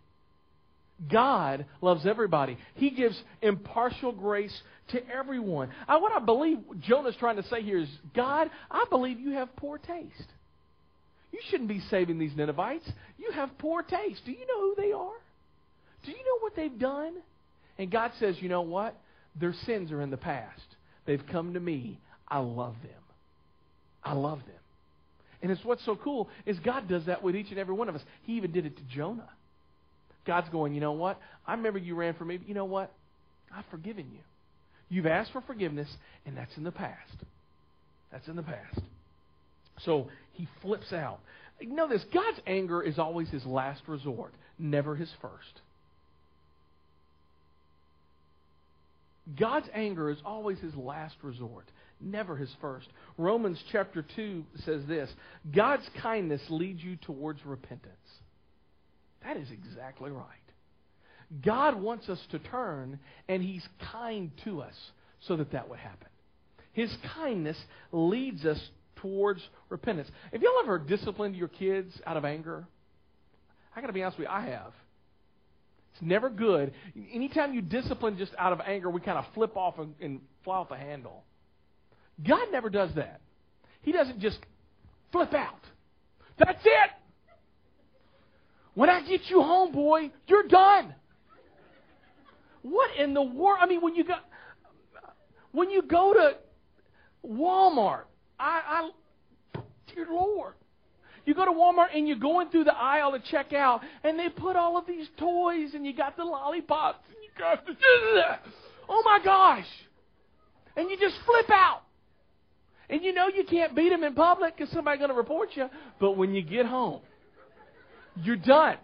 God 1.11 1.65
loves 1.81 2.05
everybody. 2.05 2.57
He 2.75 2.91
gives 2.91 3.21
impartial 3.41 4.11
grace 4.11 4.55
to 4.89 5.01
everyone. 5.09 5.69
I, 5.87 5.97
what 5.97 6.11
I 6.11 6.23
believe 6.23 6.59
Jonah's 6.81 7.15
trying 7.17 7.37
to 7.37 7.43
say 7.43 7.61
here 7.61 7.79
is 7.79 7.89
God, 8.15 8.49
I 8.69 8.85
believe 8.89 9.19
you 9.19 9.31
have 9.31 9.55
poor 9.55 9.77
taste. 9.77 10.29
You 11.31 11.39
shouldn't 11.49 11.69
be 11.69 11.81
saving 11.89 12.19
these 12.19 12.35
Ninevites. 12.35 12.87
You 13.17 13.31
have 13.31 13.49
poor 13.57 13.81
taste. 13.81 14.21
Do 14.25 14.31
you 14.31 14.45
know 14.45 14.61
who 14.61 14.75
they 14.77 14.91
are? 14.91 15.17
Do 16.05 16.11
you 16.11 16.17
know 16.17 16.39
what 16.41 16.55
they've 16.55 16.79
done? 16.79 17.13
And 17.77 17.91
God 17.91 18.11
says, 18.19 18.35
you 18.39 18.49
know 18.49 18.61
what? 18.61 18.95
Their 19.39 19.53
sins 19.65 19.91
are 19.91 20.01
in 20.01 20.11
the 20.11 20.17
past. 20.17 20.61
They've 21.05 21.23
come 21.31 21.55
to 21.55 21.59
me. 21.59 21.99
I 22.27 22.39
love 22.39 22.75
them. 22.83 22.91
I 24.03 24.13
love 24.13 24.39
them. 24.39 24.55
And 25.41 25.51
it's 25.51 25.63
what's 25.65 25.83
so 25.85 25.95
cool 25.95 26.29
is 26.45 26.57
God 26.59 26.87
does 26.87 27.07
that 27.07 27.23
with 27.23 27.35
each 27.35 27.49
and 27.49 27.57
every 27.57 27.73
one 27.73 27.89
of 27.89 27.95
us. 27.95 28.01
He 28.23 28.33
even 28.33 28.51
did 28.51 28.65
it 28.65 28.77
to 28.77 28.83
Jonah. 28.95 29.29
God's 30.25 30.49
going, 30.49 30.73
you 30.73 30.81
know 30.81 30.93
what? 30.93 31.19
I 31.45 31.53
remember 31.53 31.79
you 31.79 31.95
ran 31.95 32.13
for 32.13 32.25
me, 32.25 32.37
but 32.37 32.47
you 32.47 32.53
know 32.53 32.65
what? 32.65 32.91
I've 33.55 33.65
forgiven 33.69 34.05
you. 34.11 34.19
You've 34.89 35.05
asked 35.05 35.31
for 35.31 35.41
forgiveness, 35.41 35.87
and 36.25 36.37
that's 36.37 36.55
in 36.57 36.63
the 36.63 36.71
past. 36.71 37.15
That's 38.11 38.27
in 38.27 38.35
the 38.35 38.43
past. 38.43 38.79
So 39.79 40.07
he 40.33 40.47
flips 40.61 40.93
out. 40.93 41.19
Know 41.61 41.87
this 41.87 42.03
God's 42.13 42.39
anger 42.45 42.81
is 42.81 42.99
always 42.99 43.29
his 43.29 43.45
last 43.45 43.81
resort, 43.87 44.33
never 44.59 44.95
his 44.95 45.11
first. 45.21 45.61
God's 49.39 49.67
anger 49.73 50.09
is 50.09 50.17
always 50.25 50.59
his 50.59 50.75
last 50.75 51.15
resort, 51.21 51.65
never 52.01 52.35
his 52.35 52.53
first. 52.59 52.87
Romans 53.17 53.57
chapter 53.71 54.05
2 54.15 54.43
says 54.65 54.81
this 54.87 55.09
God's 55.55 55.87
kindness 56.01 56.41
leads 56.49 56.83
you 56.83 56.97
towards 56.97 57.43
repentance. 57.45 57.89
That 59.23 59.37
is 59.37 59.47
exactly 59.51 60.11
right. 60.11 60.27
God 61.43 61.81
wants 61.81 62.09
us 62.09 62.19
to 62.31 62.39
turn, 62.39 62.99
and 63.27 63.41
He's 63.41 63.65
kind 63.91 64.31
to 64.43 64.61
us 64.61 64.75
so 65.21 65.37
that 65.37 65.51
that 65.51 65.69
would 65.69 65.79
happen. 65.79 66.07
His 66.73 66.93
kindness 67.15 67.57
leads 67.91 68.45
us 68.45 68.59
towards 68.97 69.41
repentance. 69.69 70.09
Have 70.31 70.41
y'all 70.41 70.59
ever 70.63 70.79
disciplined 70.79 71.35
your 71.35 71.47
kids 71.47 71.93
out 72.05 72.17
of 72.17 72.25
anger? 72.25 72.65
I 73.75 73.81
got 73.81 73.87
to 73.87 73.93
be 73.93 74.03
honest 74.03 74.17
with 74.17 74.27
you, 74.27 74.33
I 74.33 74.41
have. 74.47 74.73
It's 75.93 76.01
never 76.01 76.29
good. 76.29 76.73
Anytime 77.13 77.53
you 77.53 77.61
discipline 77.61 78.17
just 78.17 78.31
out 78.37 78.53
of 78.53 78.61
anger, 78.61 78.89
we 78.89 78.99
kind 79.01 79.17
of 79.17 79.25
flip 79.33 79.55
off 79.55 79.77
and, 79.77 79.93
and 80.01 80.21
fly 80.43 80.57
off 80.57 80.69
the 80.69 80.77
handle. 80.77 81.23
God 82.25 82.47
never 82.51 82.69
does 82.69 82.89
that. 82.95 83.21
He 83.81 83.91
doesn't 83.91 84.19
just 84.19 84.39
flip 85.11 85.33
out. 85.33 85.59
That's 86.37 86.63
it. 86.63 86.89
When 88.75 88.89
I 88.89 89.01
get 89.01 89.21
you 89.29 89.41
home, 89.41 89.71
boy, 89.71 90.11
you're 90.27 90.47
done. 90.47 90.95
What 92.63 92.89
in 92.97 93.13
the 93.13 93.21
world? 93.21 93.59
I 93.61 93.67
mean, 93.67 93.81
when 93.81 93.95
you 93.95 94.03
go, 94.03 94.15
when 95.51 95.69
you 95.69 95.83
go 95.83 96.13
to 96.13 96.37
Walmart, 97.27 98.03
I, 98.39 98.89
I, 99.55 99.61
dear 99.93 100.07
Lord, 100.09 100.53
you 101.25 101.33
go 101.33 101.45
to 101.45 101.51
Walmart 101.51 101.95
and 101.95 102.07
you're 102.07 102.17
going 102.17 102.49
through 102.49 102.63
the 102.63 102.75
aisle 102.75 103.11
to 103.11 103.19
check 103.19 103.53
out, 103.53 103.81
and 104.03 104.17
they 104.17 104.29
put 104.29 104.55
all 104.55 104.77
of 104.77 104.87
these 104.87 105.07
toys, 105.17 105.73
and 105.73 105.85
you 105.85 105.95
got 105.95 106.17
the 106.17 106.23
lollipops, 106.23 106.99
and 107.07 107.17
you 107.21 107.29
got 107.37 107.65
the, 107.65 107.73
oh 108.89 109.01
my 109.05 109.19
gosh, 109.23 109.67
and 110.75 110.89
you 110.89 110.97
just 110.97 111.15
flip 111.25 111.49
out. 111.51 111.81
And 112.89 113.03
you 113.03 113.13
know 113.13 113.27
you 113.27 113.43
can't 113.45 113.75
beat 113.75 113.89
them 113.89 114.03
in 114.03 114.13
public 114.13 114.57
because 114.57 114.71
somebody's 114.73 114.99
going 114.99 115.09
to 115.09 115.15
report 115.15 115.49
you. 115.53 115.69
But 115.99 116.11
when 116.17 116.33
you 116.33 116.41
get 116.41 116.65
home, 116.65 117.01
you're 118.21 118.35
done. 118.35 118.77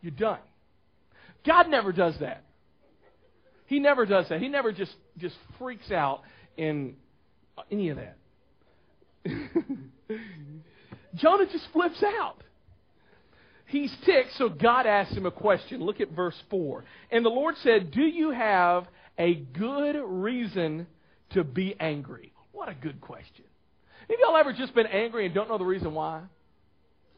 You're 0.00 0.12
done. 0.12 0.38
God 1.46 1.68
never 1.68 1.92
does 1.92 2.14
that. 2.20 2.44
He 3.66 3.78
never 3.78 4.06
does 4.06 4.28
that. 4.28 4.40
He 4.40 4.48
never 4.48 4.72
just, 4.72 4.94
just 5.18 5.34
freaks 5.58 5.90
out 5.90 6.20
in 6.56 6.96
any 7.70 7.88
of 7.88 7.96
that. 7.96 8.16
Jonah 11.16 11.46
just 11.50 11.66
flips 11.72 12.02
out. 12.02 12.36
He's 13.66 13.94
ticked, 14.04 14.34
so 14.36 14.48
God 14.48 14.86
asks 14.86 15.16
him 15.16 15.26
a 15.26 15.30
question. 15.30 15.80
Look 15.82 16.00
at 16.00 16.10
verse 16.10 16.40
4. 16.50 16.84
And 17.10 17.24
the 17.24 17.30
Lord 17.30 17.54
said, 17.62 17.90
Do 17.90 18.02
you 18.02 18.30
have 18.30 18.86
a 19.18 19.34
good 19.34 19.96
reason 20.04 20.86
to 21.30 21.42
be 21.42 21.74
angry? 21.80 22.32
What 22.52 22.68
a 22.68 22.74
good 22.74 23.00
question. 23.00 23.44
Have 24.08 24.18
y'all 24.20 24.36
ever 24.36 24.52
just 24.52 24.74
been 24.74 24.86
angry 24.86 25.24
and 25.24 25.34
don't 25.34 25.48
know 25.48 25.58
the 25.58 25.64
reason 25.64 25.94
why? 25.94 26.22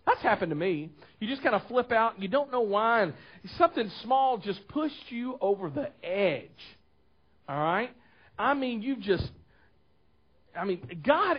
That's 0.06 0.22
happened 0.22 0.50
to 0.50 0.56
me. 0.56 0.90
You 1.18 1.28
just 1.28 1.42
kind 1.42 1.54
of 1.54 1.66
flip 1.66 1.90
out, 1.90 2.20
you 2.22 2.28
don't 2.28 2.52
know 2.52 2.60
why, 2.60 3.02
and 3.02 3.12
something 3.58 3.90
small 4.02 4.38
just 4.38 4.66
pushed 4.68 5.10
you 5.10 5.36
over 5.40 5.68
the 5.68 5.90
edge. 6.06 6.50
All 7.48 7.58
right? 7.58 7.90
I 8.38 8.54
mean, 8.54 8.82
you 8.82 8.96
just, 8.96 9.28
I 10.56 10.64
mean, 10.64 11.02
God, 11.04 11.38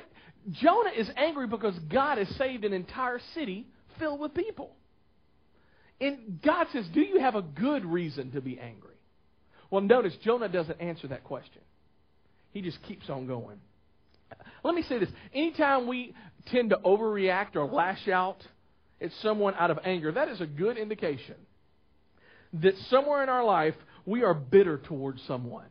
Jonah 0.51 0.91
is 0.95 1.09
angry 1.15 1.47
because 1.47 1.77
God 1.91 2.17
has 2.17 2.27
saved 2.37 2.65
an 2.65 2.73
entire 2.73 3.19
city 3.33 3.67
filled 3.99 4.19
with 4.19 4.33
people. 4.33 4.75
And 6.01 6.41
God 6.41 6.67
says, 6.73 6.85
Do 6.93 7.01
you 7.01 7.19
have 7.19 7.35
a 7.35 7.41
good 7.41 7.85
reason 7.85 8.31
to 8.31 8.41
be 8.41 8.59
angry? 8.59 8.95
Well, 9.71 9.81
notice 9.81 10.13
Jonah 10.23 10.49
doesn't 10.49 10.79
answer 10.79 11.07
that 11.07 11.23
question. 11.23 11.61
He 12.51 12.61
just 12.61 12.81
keeps 12.83 13.09
on 13.09 13.27
going. 13.27 13.59
Let 14.63 14.75
me 14.75 14.83
say 14.83 14.99
this. 14.99 15.09
Anytime 15.33 15.87
we 15.87 16.13
tend 16.51 16.69
to 16.69 16.77
overreact 16.77 17.55
or 17.55 17.65
lash 17.65 18.07
out 18.07 18.37
at 19.01 19.11
someone 19.21 19.53
out 19.55 19.71
of 19.71 19.79
anger, 19.83 20.11
that 20.11 20.27
is 20.29 20.41
a 20.41 20.45
good 20.45 20.77
indication 20.77 21.35
that 22.53 22.75
somewhere 22.89 23.23
in 23.23 23.29
our 23.29 23.43
life 23.43 23.75
we 24.05 24.23
are 24.23 24.33
bitter 24.33 24.77
towards 24.77 25.21
someone. 25.23 25.67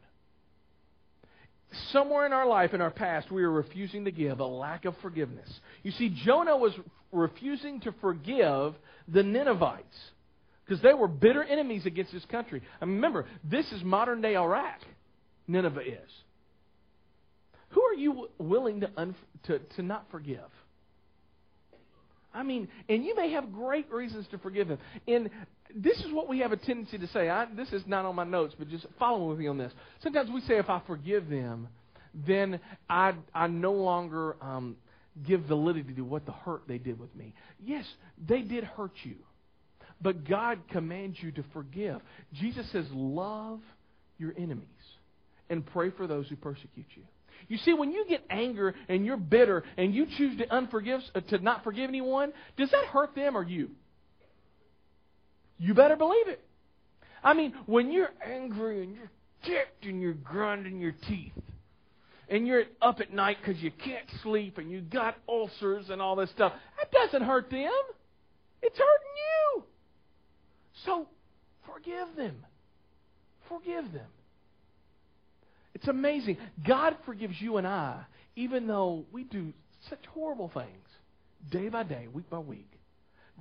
Somewhere 1.90 2.26
in 2.26 2.33
our 2.33 2.47
life, 2.47 2.75
in 2.75 2.80
our 2.80 2.90
past, 2.90 3.30
we 3.30 3.42
are 3.42 3.50
refusing 3.50 4.04
to 4.04 4.12
give, 4.12 4.40
a 4.40 4.47
lack 4.47 4.85
of 4.85 4.95
forgiveness. 5.02 5.49
You 5.83 5.90
see, 5.90 6.14
Jonah 6.25 6.56
was 6.56 6.73
refusing 7.12 7.80
to 7.80 7.92
forgive 8.00 8.75
the 9.09 9.23
Ninevites 9.23 9.85
because 10.64 10.83
they 10.83 10.95
were 10.95 11.09
bitter 11.09 11.42
enemies 11.42 11.87
against 11.87 12.12
his 12.12 12.25
country. 12.26 12.62
And 12.80 12.92
remember, 12.92 13.26
this 13.45 13.71
is 13.73 13.83
modern 13.83 14.21
day 14.21 14.37
Iraq, 14.37 14.80
Nineveh 15.49 15.80
is. 15.80 16.11
Who 17.71 17.83
are 17.83 17.95
you 17.95 18.28
willing 18.38 18.80
to, 18.80 18.90
un- 18.97 19.14
to, 19.45 19.59
to 19.59 19.83
not 19.83 20.06
forgive? 20.11 20.40
I 22.37 22.43
mean, 22.43 22.69
and 22.88 23.05
you 23.05 23.16
may 23.16 23.33
have 23.33 23.52
great 23.52 23.90
reasons 23.90 24.26
to 24.31 24.38
forgive 24.38 24.69
them. 24.69 24.78
And 25.09 25.31
this 25.75 25.99
is 26.00 26.12
what 26.12 26.28
we 26.28 26.40
have 26.40 26.52
a 26.52 26.57
tendency 26.57 26.99
to 26.99 27.07
say. 27.09 27.28
I, 27.28 27.47
this 27.57 27.73
is 27.73 27.83
not 27.87 28.05
on 28.05 28.14
my 28.14 28.25
notes, 28.25 28.55
but 28.59 28.69
just 28.69 28.87
follow 28.99 29.31
with 29.31 29.38
me 29.38 29.47
on 29.47 29.59
this. 29.59 29.73
Sometimes 30.02 30.31
we 30.31 30.43
say, 30.43 30.59
if 30.59 30.69
I 30.69 30.83
forgive 30.87 31.28
them, 31.28 31.69
then 32.26 32.61
I, 32.88 33.14
I 33.35 33.47
no 33.47 33.73
longer 33.73 34.37
um, 34.40 34.76
give 35.26 35.43
validity 35.43 35.95
to 35.95 36.02
what 36.02 36.26
the 36.26 36.33
hurt 36.33 36.62
they 36.69 36.78
did 36.78 37.00
with 37.00 37.14
me. 37.16 37.35
Yes, 37.64 37.85
they 38.28 38.43
did 38.43 38.64
hurt 38.64 38.93
you, 39.02 39.16
but 40.00 40.28
God 40.28 40.59
commands 40.71 41.16
you 41.21 41.33
to 41.33 41.45
forgive. 41.52 42.00
Jesus 42.35 42.71
says, 42.71 42.87
love 42.93 43.61
your 44.19 44.35
enemies 44.37 44.66
and 45.49 45.64
pray 45.64 45.90
for 45.90 46.07
those 46.07 46.28
who 46.28 46.37
persecute 46.37 46.87
you. 46.95 47.02
You 47.49 47.59
see, 47.59 47.73
when 47.73 47.93
you 47.93 48.05
get 48.09 48.25
anger 48.31 48.75
and 48.88 49.05
you're 49.05 49.16
bitter 49.16 49.64
and 49.76 49.95
you 49.95 50.07
choose 50.16 50.38
to 50.38 50.47
unforgive, 50.47 51.00
uh, 51.14 51.21
to 51.21 51.38
not 51.38 51.64
forgive 51.64 51.88
anyone, 51.88 52.33
does 52.57 52.71
that 52.71 52.87
hurt 52.87 53.14
them 53.14 53.37
or 53.37 53.43
you? 53.43 53.71
You 55.59 55.75
better 55.75 55.97
believe 55.97 56.28
it. 56.28 56.40
I 57.23 57.35
mean, 57.35 57.55
when 57.66 57.90
you're 57.90 58.11
angry 58.25 58.83
and 58.83 58.95
you're 58.95 59.11
ticked 59.45 59.85
and 59.85 60.00
you're 60.00 60.14
grinding 60.14 60.81
your 60.81 60.95
teeth, 61.09 61.33
and 62.28 62.47
you're 62.47 62.64
up 62.83 63.00
at 63.00 63.12
night 63.12 63.37
because 63.40 63.62
you 63.62 63.71
can't 63.71 64.07
sleep 64.23 64.59
and 64.59 64.71
you 64.71 64.81
got 64.81 65.16
ulcers 65.28 65.90
and 65.90 66.02
all 66.02 66.16
this 66.16 66.31
stuff, 66.31 66.52
that 66.76 66.90
doesn't 66.90 67.23
hurt 67.23 67.50
them. 67.50 67.71
It's 68.62 68.76
hurting 68.76 69.14
you. 69.16 69.64
So 70.85 71.09
forgive 71.73 72.16
them. 72.16 72.45
Forgive 73.49 73.93
them. 73.93 74.09
It's 75.76 75.88
amazing. 75.88 76.38
God 76.66 76.97
forgives 77.04 77.35
you 77.38 77.59
and 77.59 77.66
I, 77.66 78.00
even 78.35 78.66
though 78.66 79.04
we 79.12 79.25
do 79.25 79.52
such 79.90 79.99
horrible 80.14 80.50
things, 80.54 80.88
day 81.50 81.68
by 81.68 81.83
day, 81.83 82.09
week 82.11 82.30
by 82.30 82.38
week. 82.38 82.73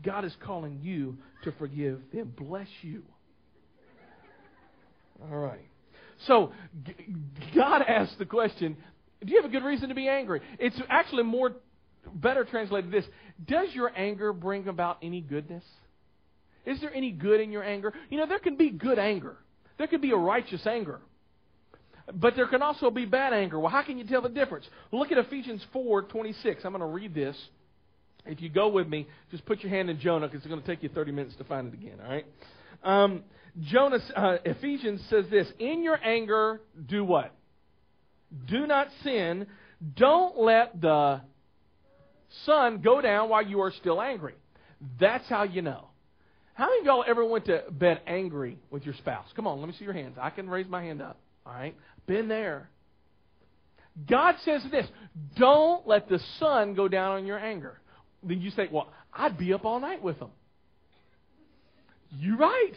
God 0.03 0.25
is 0.25 0.35
calling 0.43 0.81
you 0.81 1.17
to 1.45 1.53
forgive 1.53 2.01
them. 2.13 2.33
Bless 2.37 2.67
you. 2.81 3.03
All 5.31 5.37
right. 5.37 5.65
So, 6.27 6.51
God 7.55 7.81
asked 7.87 8.19
the 8.19 8.25
question 8.25 8.75
Do 9.25 9.31
you 9.31 9.41
have 9.41 9.49
a 9.49 9.53
good 9.53 9.63
reason 9.63 9.87
to 9.87 9.95
be 9.95 10.09
angry? 10.09 10.41
It's 10.59 10.75
actually 10.89 11.23
more 11.23 11.53
better 12.13 12.43
translated 12.43 12.91
this 12.91 13.05
Does 13.47 13.69
your 13.71 13.93
anger 13.95 14.33
bring 14.33 14.67
about 14.67 14.97
any 15.01 15.21
goodness? 15.21 15.63
Is 16.65 16.81
there 16.81 16.93
any 16.93 17.11
good 17.11 17.39
in 17.39 17.53
your 17.53 17.63
anger? 17.63 17.93
You 18.09 18.17
know, 18.17 18.27
there 18.27 18.39
can 18.39 18.57
be 18.57 18.71
good 18.71 18.99
anger, 18.99 19.37
there 19.77 19.87
can 19.87 20.01
be 20.01 20.11
a 20.11 20.17
righteous 20.17 20.67
anger. 20.67 20.99
But 22.13 22.35
there 22.35 22.47
can 22.47 22.61
also 22.61 22.91
be 22.91 23.05
bad 23.05 23.33
anger. 23.33 23.59
Well, 23.59 23.71
how 23.71 23.81
can 23.81 23.97
you 23.97 24.05
tell 24.05 24.21
the 24.21 24.29
difference? 24.29 24.65
Look 24.91 25.11
at 25.11 25.17
Ephesians 25.17 25.65
4 25.73 26.03
26. 26.03 26.63
I'm 26.63 26.71
going 26.71 26.81
to 26.81 26.87
read 26.87 27.13
this. 27.13 27.35
If 28.25 28.41
you 28.41 28.49
go 28.49 28.69
with 28.69 28.87
me, 28.87 29.07
just 29.31 29.45
put 29.45 29.61
your 29.61 29.69
hand 29.69 29.89
in 29.89 29.99
Jonah 29.99 30.27
because 30.27 30.39
it's 30.39 30.47
going 30.47 30.61
to 30.61 30.67
take 30.67 30.83
you 30.83 30.89
30 30.89 31.11
minutes 31.11 31.35
to 31.37 31.43
find 31.43 31.67
it 31.67 31.73
again, 31.73 31.97
all 32.03 32.09
right? 32.09 32.25
Um, 32.83 33.23
Jonah, 33.61 33.99
uh, 34.15 34.37
Ephesians 34.43 35.01
says 35.09 35.25
this 35.29 35.47
In 35.59 35.83
your 35.83 35.97
anger, 36.03 36.61
do 36.87 37.03
what? 37.03 37.33
Do 38.47 38.67
not 38.67 38.87
sin. 39.03 39.47
Don't 39.95 40.39
let 40.39 40.79
the 40.81 41.21
sun 42.45 42.81
go 42.81 43.01
down 43.01 43.29
while 43.29 43.45
you 43.45 43.61
are 43.61 43.71
still 43.71 44.01
angry. 44.01 44.33
That's 44.99 45.27
how 45.29 45.43
you 45.43 45.61
know. 45.61 45.87
How 46.53 46.67
many 46.67 46.79
of 46.79 46.85
y'all 46.85 47.03
ever 47.05 47.25
went 47.25 47.45
to 47.45 47.63
bed 47.69 48.01
angry 48.07 48.57
with 48.71 48.83
your 48.83 48.95
spouse? 48.95 49.27
Come 49.35 49.45
on, 49.45 49.59
let 49.59 49.67
me 49.67 49.75
see 49.77 49.83
your 49.83 49.93
hands. 49.93 50.17
I 50.19 50.29
can 50.29 50.49
raise 50.49 50.67
my 50.67 50.81
hand 50.81 51.01
up. 51.01 51.19
All 51.45 51.53
right? 51.53 51.75
Been 52.07 52.27
there. 52.27 52.69
God 54.09 54.35
says 54.43 54.61
this 54.71 54.87
don't 55.37 55.87
let 55.87 56.09
the 56.09 56.19
sun 56.39 56.73
go 56.73 56.87
down 56.87 57.13
on 57.13 57.25
your 57.25 57.39
anger. 57.39 57.79
Then 58.23 58.41
you 58.41 58.51
say, 58.51 58.67
well, 58.71 58.91
I'd 59.13 59.37
be 59.37 59.53
up 59.53 59.65
all 59.65 59.79
night 59.79 60.01
with 60.01 60.19
them. 60.19 60.31
You're 62.17 62.37
right. 62.37 62.73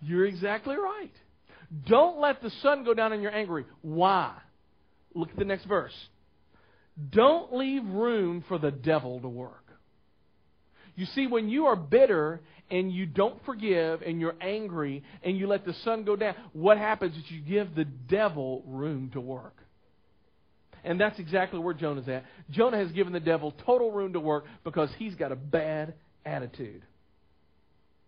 You're 0.00 0.26
exactly 0.26 0.76
right. 0.76 1.12
Don't 1.86 2.18
let 2.18 2.42
the 2.42 2.50
sun 2.62 2.84
go 2.84 2.92
down 2.92 3.12
on 3.12 3.22
your 3.22 3.34
anger. 3.34 3.64
Why? 3.80 4.34
Look 5.14 5.30
at 5.30 5.36
the 5.36 5.44
next 5.44 5.64
verse. 5.64 5.94
Don't 7.10 7.54
leave 7.54 7.84
room 7.86 8.44
for 8.48 8.58
the 8.58 8.70
devil 8.70 9.20
to 9.20 9.28
work. 9.28 9.61
You 10.94 11.06
see, 11.06 11.26
when 11.26 11.48
you 11.48 11.66
are 11.66 11.76
bitter 11.76 12.40
and 12.70 12.92
you 12.92 13.06
don't 13.06 13.42
forgive 13.44 14.02
and 14.02 14.20
you're 14.20 14.34
angry 14.40 15.02
and 15.22 15.36
you 15.36 15.46
let 15.46 15.64
the 15.64 15.74
sun 15.84 16.04
go 16.04 16.16
down, 16.16 16.34
what 16.52 16.78
happens 16.78 17.16
is 17.16 17.22
you 17.28 17.40
give 17.40 17.74
the 17.74 17.84
devil 17.84 18.62
room 18.66 19.10
to 19.14 19.20
work. 19.20 19.56
And 20.84 21.00
that's 21.00 21.18
exactly 21.18 21.60
where 21.60 21.74
Jonah's 21.74 22.08
at. 22.08 22.24
Jonah 22.50 22.78
has 22.78 22.90
given 22.92 23.12
the 23.12 23.20
devil 23.20 23.54
total 23.64 23.92
room 23.92 24.14
to 24.14 24.20
work 24.20 24.44
because 24.64 24.90
he's 24.98 25.14
got 25.14 25.32
a 25.32 25.36
bad 25.36 25.94
attitude. 26.26 26.82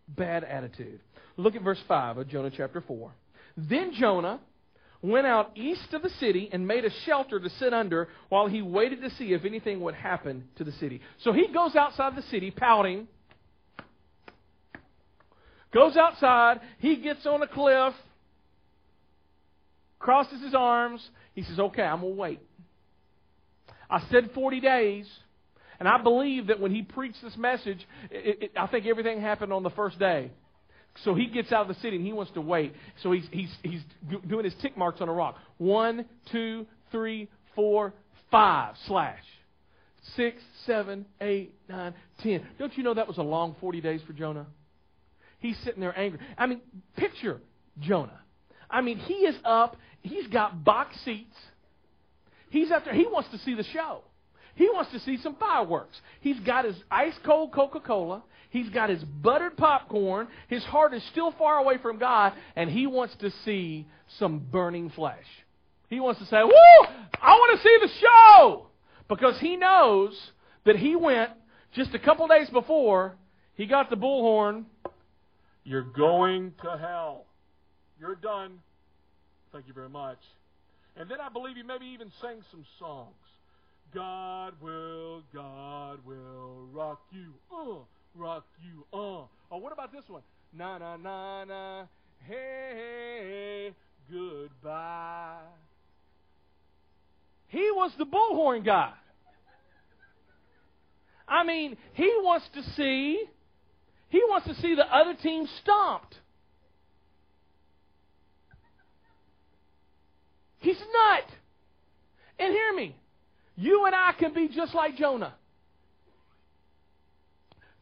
Bad 0.09 0.44
attitude. 0.44 1.01
Look 1.37 1.55
at 1.55 1.62
verse 1.62 1.79
5 1.87 2.18
of 2.18 2.29
Jonah 2.29 2.51
chapter 2.55 2.83
4. 2.87 3.12
Then 3.57 3.92
Jonah 3.94 4.40
went 5.05 5.27
out 5.27 5.53
east 5.57 5.93
of 5.93 6.03
the 6.03 6.11
city 6.21 6.49
and 6.53 6.67
made 6.67 6.85
a 6.85 6.90
shelter 7.05 7.38
to 7.38 7.51
sit 7.51 7.73
under 7.75 8.09
while 8.29 8.47
he 8.47 8.62
waited 8.62 9.03
to 9.03 9.11
see 9.11 9.33
if 9.33 9.45
anything 9.45 9.81
would 9.81 9.95
happen 9.95 10.45
to 10.57 10.64
the 10.64 10.73
city. 10.73 11.01
So 11.23 11.33
he 11.33 11.49
goes 11.53 11.77
outside 11.77 12.17
the 12.17 12.23
city 12.23 12.51
pouting 12.51 13.09
goes 15.75 15.97
outside, 15.97 16.61
he 16.79 16.97
gets 16.97 17.27
on 17.27 17.43
a 17.43 17.49
cliff, 17.49 17.93
crosses 19.99 20.40
his 20.40 20.55
arms. 20.55 21.07
He 21.35 21.43
says, 21.43 21.59
Okay, 21.59 21.83
I'm 21.83 22.01
going 22.01 22.14
to 22.14 22.21
wait. 22.21 22.40
I 23.90 24.01
said 24.11 24.31
40 24.35 24.61
days, 24.61 25.07
and 25.79 25.88
I 25.88 26.01
believe 26.03 26.47
that 26.47 26.61
when 26.61 26.73
he 26.75 26.83
preached 26.83 27.19
this 27.23 27.37
message, 27.37 27.87
it, 28.11 28.43
it, 28.43 28.51
I 28.57 28.67
think 28.69 28.87
everything 28.87 29.21
happened 29.21 29.53
on 29.53 29.62
the 29.62 29.71
first 29.71 29.99
day. 29.99 30.31
So 31.02 31.14
he 31.14 31.26
gets 31.26 31.50
out 31.52 31.62
of 31.62 31.68
the 31.68 31.80
city 31.80 31.96
and 31.96 32.07
he 32.07 32.12
wants 32.12 32.33
to 32.33 32.40
wait. 32.40 32.72
So 33.02 33.12
he's, 33.12 33.26
he's, 33.33 33.52
he's 33.62 33.80
doing 34.28 34.44
his 34.44 34.54
tick 34.62 34.76
marks 34.76 35.00
on 35.00 35.09
a 35.09 35.12
rock. 35.12 35.37
One, 35.59 36.04
two, 36.30 36.66
three, 36.92 37.28
four, 37.57 37.92
five, 38.30 38.76
slash. 38.87 39.22
Six, 40.16 40.40
seven, 40.66 41.07
eight, 41.20 41.54
nine, 41.68 41.94
ten. 42.22 42.46
Don't 42.59 42.76
you 42.76 42.85
know 42.85 42.94
that 42.94 43.09
was 43.09 43.18
a 43.18 43.22
long 43.22 43.57
40 43.61 43.80
days 43.80 44.00
for 44.07 44.12
Jonah? 44.12 44.46
He's 45.40 45.59
sitting 45.64 45.80
there 45.80 45.98
angry. 45.98 46.20
I 46.38 46.46
mean, 46.46 46.61
picture 46.96 47.40
Jonah. 47.80 48.20
I 48.70 48.80
mean, 48.80 48.98
he 48.98 49.14
is 49.14 49.37
up. 49.44 49.76
He's 50.02 50.26
got 50.28 50.64
box 50.64 50.96
seats. 51.04 51.35
He's 52.50 52.70
up 52.70 52.85
there. 52.85 52.94
He 52.94 53.07
wants 53.07 53.30
to 53.30 53.38
see 53.38 53.54
the 53.54 53.64
show. 53.64 54.02
He 54.55 54.69
wants 54.69 54.93
to 54.93 55.01
see 55.01 55.19
some 55.19 55.37
fireworks. 55.37 55.97
He's 56.21 56.38
got 56.40 56.64
his 56.64 56.77
ice 56.90 57.14
cold 57.25 57.53
Coca 57.53 57.81
Cola. 57.81 58.23
He's 58.51 58.69
got 58.69 58.88
his 58.88 59.03
buttered 59.03 59.57
popcorn. 59.57 60.29
His 60.49 60.62
heart 60.64 60.95
is 60.95 61.03
still 61.11 61.33
far 61.33 61.59
away 61.59 61.79
from 61.79 61.99
God, 61.99 62.35
and 62.55 62.71
he 62.71 62.87
wants 62.87 63.17
to 63.17 63.31
see 63.45 63.87
some 64.19 64.38
burning 64.38 64.90
flesh. 64.90 65.25
He 65.88 65.99
wants 65.99 66.21
to 66.21 66.27
say, 66.27 66.43
Woo! 66.43 66.87
I 67.21 67.33
want 67.33 67.61
to 67.61 67.62
see 67.62 67.79
the 67.81 67.93
show! 68.01 68.67
Because 69.09 69.38
he 69.40 69.57
knows 69.57 70.19
that 70.64 70.77
he 70.77 70.95
went 70.97 71.31
just 71.75 71.95
a 71.95 71.99
couple 71.99 72.27
days 72.29 72.49
before, 72.51 73.17
he 73.55 73.67
got 73.67 73.90
the 73.90 73.97
bullhorn 73.97 74.64
you're 75.64 75.83
going 75.83 76.53
to 76.62 76.77
hell. 76.79 77.25
You're 77.99 78.17
done. 78.17 78.59
Thank 79.53 79.67
you 79.67 79.73
very 79.73 79.88
much. 79.88 80.19
And 80.97 81.11
then 81.11 81.21
I 81.21 81.31
believe 81.31 81.57
he 81.57 81.62
maybe 81.62 81.87
even 81.87 82.12
sang 82.21 82.43
some 82.51 82.64
songs. 82.79 83.14
God 83.94 84.54
will, 84.61 85.22
God 85.33 86.00
will 86.04 86.66
rock 86.72 87.00
you, 87.12 87.33
uh, 87.57 87.76
rock 88.16 88.44
you, 88.62 88.85
uh. 88.92 89.26
Oh, 89.50 89.59
what 89.59 89.72
about 89.72 89.92
this 89.92 90.02
one? 90.09 90.22
Na 90.52 90.78
na 90.78 90.96
na 90.96 91.44
na, 91.44 91.85
hey, 92.26 93.72
goodbye. 94.11 95.38
He 97.48 97.70
was 97.70 97.92
the 97.98 98.04
bullhorn 98.04 98.64
guy. 98.64 98.92
I 101.28 101.44
mean, 101.44 101.76
he 101.92 102.12
wants 102.22 102.46
to 102.54 102.62
see 102.76 103.24
he 104.09 104.22
wants 104.28 104.46
to 104.46 104.54
see 104.62 104.74
the 104.74 104.85
other 104.94 105.14
team 105.14 105.46
stomped. 105.61 106.16
He's 110.61 110.78
nut. 110.78 111.28
And 112.38 112.52
hear 112.52 112.74
me. 112.74 112.96
You 113.57 113.87
and 113.87 113.95
I 113.95 114.12
can 114.19 114.35
be 114.35 114.49
just 114.49 114.75
like 114.75 114.97
Jonah. 114.97 115.35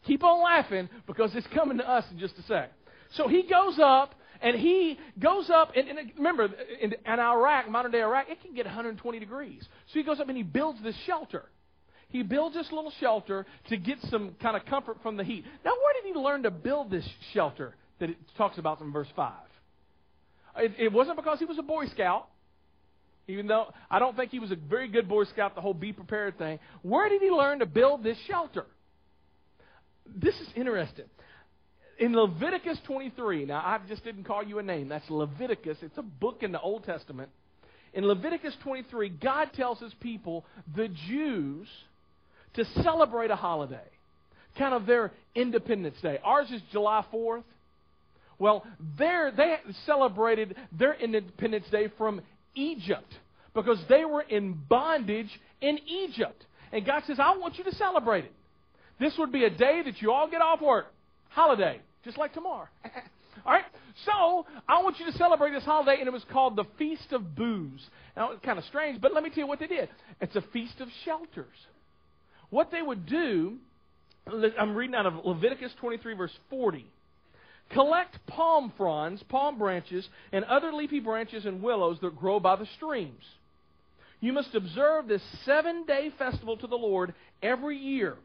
Keep 0.07 0.25
on 0.25 0.43
laughing 0.43 0.89
because 1.07 1.35
it's 1.35 1.47
coming 1.55 1.79
to 1.79 1.89
us 1.89 2.05
in 2.11 2.19
just 2.19 2.35
a 2.39 2.43
sec. 2.43 2.73
So 3.15 3.29
he 3.29 3.43
goes 3.43 3.79
up 3.81 4.15
and 4.41 4.57
he 4.57 4.99
goes 5.21 5.49
up, 5.51 5.73
and, 5.77 5.89
and 5.89 6.13
remember, 6.17 6.49
in, 6.81 6.93
in 6.93 7.21
Iraq, 7.21 7.71
modern 7.71 7.93
day 7.93 8.01
Iraq, 8.01 8.29
it 8.29 8.43
can 8.43 8.55
get 8.55 8.67
120 8.67 9.21
degrees. 9.21 9.63
So 9.93 10.01
he 10.01 10.03
goes 10.03 10.19
up 10.19 10.29
and 10.29 10.37
he 10.37 10.43
builds 10.43 10.83
this 10.83 10.97
shelter. 11.07 11.45
He 12.09 12.23
builds 12.23 12.55
this 12.57 12.67
little 12.73 12.93
shelter 12.99 13.47
to 13.69 13.77
get 13.77 13.99
some 14.11 14.35
kind 14.43 14.57
of 14.57 14.67
comfort 14.67 14.99
from 15.03 15.17
the 15.17 15.25
heat. 15.25 15.45
Now, 15.65 15.71
where 15.71 15.95
did 16.03 16.13
he 16.13 16.21
learn 16.21 16.43
to 16.43 16.51
build 16.51 16.91
this 16.91 17.09
shelter 17.33 17.75
that 18.01 18.11
it 18.11 18.17
talks 18.37 18.59
about 18.59 18.81
in 18.81 18.93
verse 18.93 19.09
5? 19.15 19.33
It, 20.57 20.73
it 20.79 20.93
wasn't 20.93 21.17
because 21.17 21.39
he 21.39 21.45
was 21.45 21.59
a 21.59 21.63
Boy 21.63 21.87
Scout, 21.87 22.29
even 23.29 23.47
though 23.47 23.67
I 23.91 23.99
don't 23.99 24.17
think 24.17 24.31
he 24.31 24.39
was 24.39 24.51
a 24.51 24.57
very 24.57 24.89
good 24.89 25.09
Boy 25.09 25.25
Scout, 25.25 25.55
the 25.55 25.61
whole 25.61 25.75
be 25.75 25.93
prepared 25.93 26.39
thing. 26.39 26.59
Where 26.83 27.09
did 27.09 27.23
he 27.23 27.31
learn 27.31 27.61
to 27.61 27.67
build 27.67 28.03
this 28.03 28.19
shelter? 28.27 28.67
This 30.15 30.35
is 30.35 30.49
interesting 30.57 31.07
in 32.03 32.17
Leviticus 32.17 32.79
23, 32.87 33.45
now 33.45 33.59
I 33.59 33.79
just 33.89 34.03
didn't 34.03 34.25
call 34.25 34.43
you 34.43 34.59
a 34.59 34.63
name. 34.63 34.89
That's 34.89 35.09
Leviticus. 35.09 35.79
It's 35.83 35.99
a 35.99 36.03
book 36.03 36.43
in 36.43 36.51
the 36.51 36.61
Old 36.61 36.83
Testament. 36.85 37.31
In 37.95 38.05
Leviticus 38.07 38.57
23, 38.65 39.09
God 39.09 39.51
tells 39.55 39.79
his 39.79 39.95
people, 40.01 40.45
the 40.75 40.89
Jews, 41.09 41.69
to 42.55 42.65
celebrate 42.83 43.31
a 43.31 43.37
holiday, 43.37 43.89
kind 44.59 44.75
of 44.75 44.85
their 44.85 45.13
Independence 45.37 45.97
Day. 46.03 46.19
Ours 46.25 46.51
is 46.51 46.61
July 46.73 47.05
4th. 47.13 47.45
Well, 48.39 48.67
there 48.99 49.31
they 49.31 49.57
celebrated 49.87 50.57
their 50.77 50.95
Independence 50.95 51.67
Day 51.71 51.89
from 51.97 52.23
Egypt 52.55 53.13
because 53.55 53.79
they 53.89 54.05
were 54.05 54.23
in 54.23 54.55
bondage 54.69 55.31
in 55.61 55.79
Egypt. 55.87 56.45
And 56.73 56.87
God 56.87 57.03
says, 57.07 57.19
I 57.21 57.37
want 57.37 57.59
you 57.59 57.65
to 57.65 57.75
celebrate 57.75 58.25
it. 58.25 58.33
This 58.99 59.15
would 59.19 59.33
be 59.33 59.45
a 59.45 59.51
day 59.51 59.83
that 59.85 60.01
you 60.01 60.13
all 60.13 60.31
get 60.31 60.41
off 60.41 60.61
work. 60.61 60.87
Holiday 61.31 61.81
just 62.05 62.19
like 62.19 62.33
tomorrow. 62.33 62.69
All 63.47 63.53
right? 63.53 63.65
So, 64.05 64.47
I 64.69 64.83
want 64.83 64.99
you 64.99 65.11
to 65.11 65.19
celebrate 65.19 65.53
this 65.53 65.65
holiday, 65.65 65.97
and 65.99 66.07
it 66.07 66.13
was 66.13 66.25
called 66.33 66.57
the 66.57 66.65
Feast 66.79 67.13
of 67.13 67.35
Booths. 67.35 67.83
Now, 68.17 68.33
it's 68.33 68.45
kind 68.45 68.59
of 68.59 68.65
strange, 68.67 69.01
but 69.01 69.13
let 69.13 69.23
me 69.23 69.31
tell 69.31 69.41
you 69.45 69.47
what 69.47 69.59
they 69.59 69.67
did. 69.67 69.89
It's 70.21 70.37
a 70.37 70.43
feast 70.53 70.81
of 70.81 70.89
shelters. 71.05 71.57
What 72.51 72.71
they 72.71 72.83
would 72.83 73.07
do, 73.07 73.57
I'm 74.27 74.75
reading 74.75 74.95
out 74.95 75.07
of 75.07 75.25
Leviticus 75.25 75.73
23, 75.81 76.15
verse 76.15 76.33
40. 76.51 76.87
Collect 77.73 78.19
palm 78.27 78.73
fronds, 78.77 79.23
palm 79.29 79.59
branches, 79.59 80.07
and 80.31 80.45
other 80.45 80.73
leafy 80.73 81.01
branches 81.01 81.47
and 81.47 81.63
willows 81.63 81.99
that 82.03 82.19
grow 82.19 82.39
by 82.39 82.57
the 82.57 82.67
streams. 82.77 83.25
You 84.21 84.33
must 84.33 84.55
observe 84.55 85.09
this 85.09 85.23
seven 85.45 85.85
day 85.85 86.11
festival 86.19 86.57
to 86.59 86.67
the 86.67 86.77
Lord 86.77 87.15
every 87.43 87.77
year. 87.77 88.17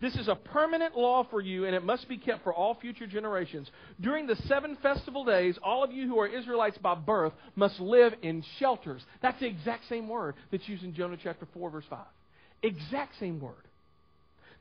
This 0.00 0.16
is 0.16 0.26
a 0.26 0.34
permanent 0.34 0.96
law 0.96 1.24
for 1.30 1.40
you, 1.40 1.64
and 1.64 1.76
it 1.76 1.84
must 1.84 2.08
be 2.08 2.18
kept 2.18 2.42
for 2.42 2.52
all 2.52 2.74
future 2.74 3.06
generations. 3.06 3.70
During 4.00 4.26
the 4.26 4.34
seven 4.48 4.76
festival 4.82 5.24
days, 5.24 5.56
all 5.62 5.84
of 5.84 5.92
you 5.92 6.08
who 6.08 6.18
are 6.18 6.26
Israelites 6.26 6.76
by 6.78 6.96
birth 6.96 7.32
must 7.54 7.78
live 7.78 8.12
in 8.22 8.42
shelters. 8.58 9.00
That's 9.22 9.38
the 9.38 9.46
exact 9.46 9.88
same 9.88 10.08
word 10.08 10.34
that's 10.50 10.68
used 10.68 10.82
in 10.82 10.92
Jonah 10.92 11.18
chapter 11.22 11.46
4, 11.54 11.70
verse 11.70 11.84
5. 11.88 12.00
Exact 12.64 13.12
same 13.20 13.40
word. 13.40 13.54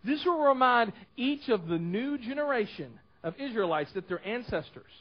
This 0.04 0.24
will 0.26 0.44
remind 0.44 0.94
each 1.16 1.50
of 1.50 1.68
the 1.68 1.80
new 1.80 2.20
generation 2.20 3.00
of 3.24 3.36
Israelites 3.40 3.92
that 3.94 4.08
their 4.08 4.26
ancestors 4.26 4.92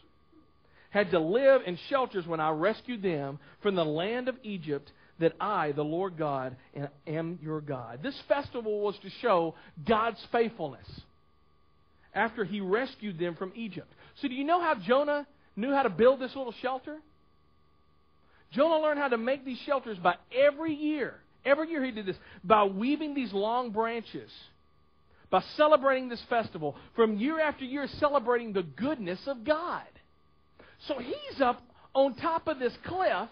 had 0.90 1.10
to 1.12 1.20
live 1.20 1.62
in 1.66 1.78
shelters 1.88 2.26
when 2.26 2.40
I 2.40 2.50
rescued 2.50 3.02
them 3.02 3.38
from 3.62 3.76
the 3.76 3.84
land 3.84 4.28
of 4.28 4.36
Egypt 4.42 4.90
that 5.20 5.34
I, 5.40 5.72
the 5.72 5.84
Lord 5.84 6.16
God, 6.18 6.56
am 7.06 7.38
your 7.42 7.60
God. 7.60 8.00
This 8.02 8.18
festival 8.26 8.80
was 8.80 8.96
to 9.02 9.10
show 9.20 9.54
God's 9.86 10.20
faithfulness 10.32 10.86
after 12.14 12.44
he 12.44 12.60
rescued 12.60 13.18
them 13.18 13.36
from 13.36 13.52
Egypt. 13.54 13.92
So, 14.20 14.28
do 14.28 14.34
you 14.34 14.44
know 14.44 14.60
how 14.60 14.74
Jonah 14.74 15.26
knew 15.56 15.72
how 15.72 15.82
to 15.82 15.90
build 15.90 16.20
this 16.20 16.34
little 16.34 16.54
shelter? 16.60 16.98
Jonah 18.52 18.82
learned 18.82 18.98
how 18.98 19.08
to 19.08 19.18
make 19.18 19.44
these 19.44 19.60
shelters 19.64 19.98
by 19.98 20.16
every 20.34 20.74
year. 20.74 21.14
Every 21.44 21.70
year 21.70 21.84
he 21.84 21.92
did 21.92 22.06
this 22.06 22.16
by 22.42 22.64
weaving 22.64 23.14
these 23.14 23.32
long 23.32 23.70
branches, 23.70 24.30
by 25.30 25.42
celebrating 25.56 26.08
this 26.08 26.22
festival, 26.28 26.76
from 26.96 27.16
year 27.16 27.40
after 27.40 27.64
year 27.64 27.86
celebrating 27.98 28.52
the 28.52 28.62
goodness 28.62 29.20
of 29.26 29.44
God. 29.44 29.86
So 30.88 30.98
he's 30.98 31.40
up 31.40 31.62
on 31.94 32.14
top 32.14 32.48
of 32.48 32.58
this 32.58 32.72
cliff 32.84 33.28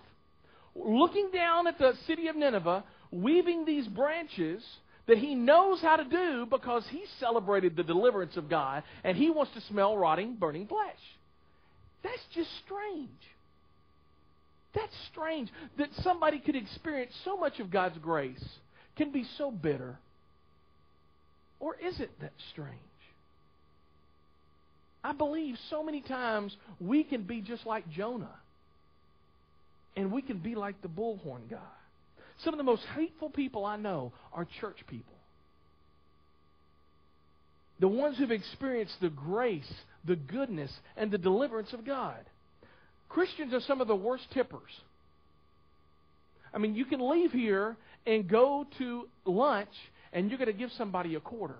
looking 0.74 1.30
down 1.32 1.66
at 1.66 1.78
the 1.78 1.92
city 2.06 2.28
of 2.28 2.36
Nineveh, 2.36 2.84
weaving 3.10 3.64
these 3.64 3.86
branches 3.88 4.62
that 5.06 5.18
he 5.18 5.34
knows 5.34 5.80
how 5.80 5.96
to 5.96 6.04
do 6.04 6.46
because 6.48 6.84
he 6.90 7.02
celebrated 7.18 7.74
the 7.74 7.82
deliverance 7.82 8.36
of 8.36 8.48
God 8.48 8.82
and 9.02 9.16
he 9.16 9.30
wants 9.30 9.52
to 9.54 9.60
smell 9.62 9.96
rotting, 9.96 10.36
burning 10.36 10.66
flesh. 10.66 10.98
That's 12.02 12.22
just 12.34 12.50
strange. 12.64 13.08
That's 14.74 14.94
strange 15.10 15.48
that 15.78 15.88
somebody 16.02 16.38
could 16.38 16.54
experience 16.54 17.12
so 17.24 17.36
much 17.36 17.58
of 17.58 17.70
God's 17.70 17.98
grace, 17.98 18.44
can 18.96 19.10
be 19.10 19.24
so 19.36 19.50
bitter. 19.50 19.98
Or 21.60 21.74
is 21.76 21.98
it 22.00 22.10
that 22.20 22.32
strange? 22.52 22.74
I 25.02 25.12
believe 25.12 25.56
so 25.70 25.82
many 25.82 26.00
times 26.02 26.56
we 26.80 27.04
can 27.04 27.22
be 27.22 27.40
just 27.40 27.66
like 27.66 27.88
Jonah 27.90 28.34
and 29.96 30.12
we 30.12 30.22
can 30.22 30.38
be 30.38 30.54
like 30.54 30.80
the 30.82 30.88
bullhorn 30.88 31.48
guy. 31.50 31.58
Some 32.44 32.54
of 32.54 32.58
the 32.58 32.64
most 32.64 32.82
hateful 32.94 33.30
people 33.30 33.64
I 33.64 33.76
know 33.76 34.12
are 34.32 34.46
church 34.60 34.76
people. 34.88 35.14
The 37.80 37.88
ones 37.88 38.18
who've 38.18 38.30
experienced 38.30 38.94
the 39.00 39.08
grace, 39.08 39.72
the 40.04 40.16
goodness, 40.16 40.72
and 40.96 41.10
the 41.10 41.18
deliverance 41.18 41.72
of 41.72 41.84
God. 41.84 42.18
Christians 43.08 43.54
are 43.54 43.60
some 43.60 43.80
of 43.80 43.88
the 43.88 43.96
worst 43.96 44.24
tippers. 44.32 44.70
I 46.52 46.58
mean, 46.58 46.74
you 46.74 46.84
can 46.84 47.08
leave 47.08 47.32
here 47.32 47.76
and 48.06 48.28
go 48.28 48.66
to 48.78 49.08
lunch, 49.24 49.68
and 50.12 50.28
you're 50.28 50.38
going 50.38 50.52
to 50.52 50.58
give 50.58 50.70
somebody 50.76 51.14
a 51.14 51.20
quarter. 51.20 51.56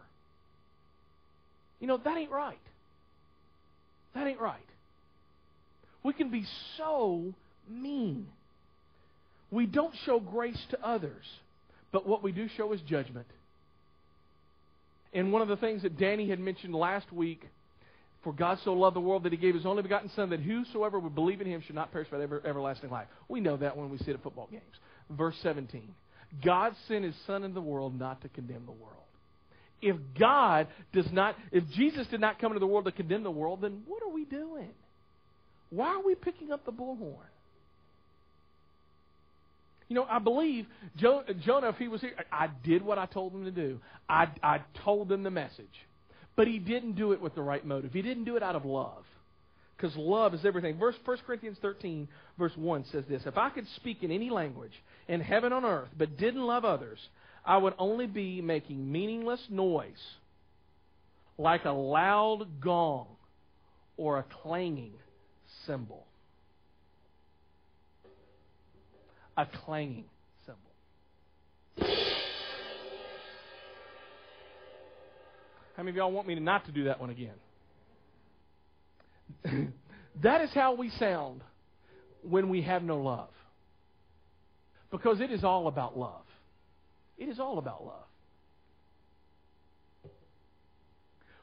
You 1.80 1.87
know, 1.87 1.98
that 1.98 2.16
ain't 2.16 2.30
right. 2.30 2.58
That 4.14 4.26
ain't 4.26 4.40
right. 4.40 4.58
We 6.02 6.12
can 6.12 6.30
be 6.30 6.44
so 6.76 7.34
mean. 7.68 8.26
We 9.50 9.66
don't 9.66 9.94
show 10.04 10.20
grace 10.20 10.61
to 10.70 10.87
others, 10.87 11.24
but 11.92 12.06
what 12.06 12.22
we 12.22 12.32
do 12.32 12.48
show 12.56 12.72
is 12.72 12.80
judgment. 12.82 13.26
And 15.12 15.32
one 15.32 15.42
of 15.42 15.48
the 15.48 15.56
things 15.56 15.82
that 15.82 15.98
Danny 15.98 16.28
had 16.28 16.38
mentioned 16.38 16.74
last 16.74 17.11
week, 17.12 17.42
for 18.22 18.32
God 18.32 18.58
so 18.64 18.74
loved 18.74 18.96
the 18.96 19.00
world 19.00 19.22
that 19.22 19.32
he 19.32 19.38
gave 19.38 19.54
his 19.54 19.64
only 19.64 19.82
begotten 19.82 20.11
Son, 20.14 20.30
that 20.30 20.40
whosoever 20.40 20.98
would 20.98 21.14
believe 21.14 21.40
in 21.40 21.46
him 21.46 21.62
should 21.64 21.74
not 21.74 21.92
perish 21.92 22.08
but 22.11 22.20
ever, 22.20 22.42
everlasting 22.44 22.90
life. 22.90 23.06
We 23.28 23.40
know 23.40 23.56
that 23.56 23.76
when 23.76 23.90
we 23.90 23.98
sit 23.98 24.11
at 24.11 24.22
football 24.22 24.48
games. 24.50 24.62
Verse 25.11 25.37
17. 25.42 25.94
God 26.44 26.74
sent 26.86 27.04
his 27.04 27.14
Son 27.26 27.42
into 27.44 27.54
the 27.54 27.60
world 27.60 27.98
not 27.98 28.22
to 28.22 28.28
condemn 28.28 28.66
the 28.66 28.72
world. 28.72 28.94
If 29.80 29.96
God 30.18 30.66
does 30.92 31.10
not, 31.12 31.36
if 31.52 31.64
Jesus 31.70 32.06
did 32.08 32.20
not 32.20 32.40
come 32.40 32.52
into 32.52 32.60
the 32.60 32.66
world 32.66 32.86
to 32.86 32.92
condemn 32.92 33.22
the 33.22 33.30
world, 33.30 33.60
then 33.60 33.82
what 33.86 34.02
are 34.02 34.08
we 34.08 34.24
doing? 34.24 34.70
Why 35.70 35.88
are 35.88 36.02
we 36.02 36.14
picking 36.14 36.50
up 36.50 36.64
the 36.64 36.72
bullhorn? 36.72 37.16
You 39.88 39.96
know, 39.96 40.04
I 40.04 40.18
believe 40.18 40.66
Jonah, 40.96 41.68
if 41.68 41.76
he 41.76 41.88
was 41.88 42.00
here, 42.00 42.12
I 42.30 42.48
did 42.64 42.82
what 42.82 42.98
I 42.98 43.06
told 43.06 43.32
him 43.32 43.44
to 43.44 43.50
do. 43.50 43.80
I, 44.08 44.28
I 44.42 44.60
told 44.84 45.08
them 45.08 45.22
the 45.22 45.30
message. 45.30 45.66
But 46.36 46.46
he 46.46 46.58
didn't 46.58 46.92
do 46.92 47.12
it 47.12 47.20
with 47.20 47.34
the 47.34 47.42
right 47.42 47.64
motive. 47.64 47.92
He 47.92 48.02
didn't 48.02 48.24
do 48.24 48.36
it 48.36 48.42
out 48.42 48.54
of 48.54 48.64
love. 48.64 49.04
Because 49.78 49.96
love 49.96 50.34
is 50.34 50.44
everything. 50.44 50.76
Verse 50.76 50.96
1 51.04 51.18
Corinthians 51.24 51.56
13, 51.62 52.08
verse 52.36 52.52
1 52.56 52.84
says 52.90 53.04
this 53.08 53.22
If 53.24 53.38
I 53.38 53.48
could 53.48 53.66
speak 53.76 54.02
in 54.02 54.10
any 54.10 54.28
language 54.28 54.72
in 55.06 55.20
heaven 55.20 55.52
on 55.52 55.64
earth, 55.64 55.88
but 55.96 56.18
didn't 56.18 56.42
love 56.42 56.64
others, 56.64 56.98
I 57.46 57.56
would 57.56 57.74
only 57.78 58.06
be 58.06 58.42
making 58.42 58.90
meaningless 58.90 59.40
noise, 59.48 60.02
like 61.38 61.64
a 61.64 61.70
loud 61.70 62.60
gong 62.60 63.06
or 63.96 64.18
a 64.18 64.24
clanging 64.42 64.94
cymbal. 65.64 66.04
a 69.38 69.46
clanging 69.64 70.04
cymbal. 70.44 70.60
How 75.76 75.84
many 75.84 75.90
of 75.90 75.96
y'all 75.96 76.10
want 76.10 76.26
me 76.26 76.34
to 76.34 76.40
not 76.40 76.66
to 76.66 76.72
do 76.72 76.84
that 76.84 77.00
one 77.00 77.10
again? 77.10 77.34
that 80.22 80.40
is 80.40 80.50
how 80.54 80.74
we 80.74 80.90
sound 80.90 81.42
when 82.22 82.48
we 82.48 82.62
have 82.62 82.82
no 82.82 82.98
love. 82.98 83.30
Because 84.90 85.20
it 85.20 85.30
is 85.30 85.44
all 85.44 85.68
about 85.68 85.98
love. 85.98 86.24
It 87.18 87.28
is 87.28 87.38
all 87.38 87.58
about 87.58 87.84
love. 87.84 88.04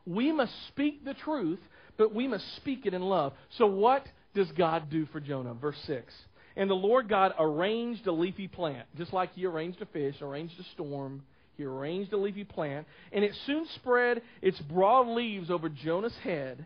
We 0.06 0.32
must 0.32 0.54
speak 0.68 1.04
the 1.04 1.14
truth, 1.14 1.60
but 1.98 2.14
we 2.14 2.28
must 2.28 2.56
speak 2.58 2.86
it 2.86 2.94
in 2.94 3.02
love. 3.02 3.34
So, 3.58 3.66
what 3.66 4.06
does 4.34 4.52
God 4.52 4.90
do 4.90 5.06
for 5.08 5.20
Jonah? 5.20 5.54
Verse 5.54 5.80
6. 5.86 6.14
And 6.56 6.70
the 6.70 6.76
Lord 6.76 7.10
God 7.10 7.34
arranged 7.38 8.08
a 8.08 8.12
leafy 8.12 8.48
plant, 8.48 8.88
just 8.98 9.14
like 9.14 9.34
He 9.34 9.46
arranged 9.46 9.82
a 9.82 9.86
fish, 9.88 10.16
arranged 10.22 10.60
a 10.60 10.64
storm. 10.74 11.24
He 11.58 11.64
arranged 11.64 12.14
a 12.14 12.18
leafy 12.18 12.44
plant, 12.44 12.86
and 13.12 13.24
it 13.24 13.34
soon 13.46 13.66
spread 13.76 14.22
its 14.42 14.60
broad 14.60 15.08
leaves 15.08 15.50
over 15.50 15.70
Jonah's 15.70 16.16
head, 16.24 16.66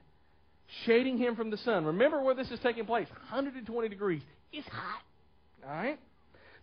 shading 0.86 1.18
him 1.18 1.36
from 1.36 1.50
the 1.50 1.58
sun. 1.58 1.86
Remember 1.86 2.22
where 2.22 2.36
this 2.36 2.50
is 2.52 2.60
taking 2.62 2.86
place 2.86 3.08
120 3.30 3.90
degrees. 3.90 4.22
It's 4.52 4.68
hot. 4.68 5.02
All 5.66 5.74
right? 5.74 6.00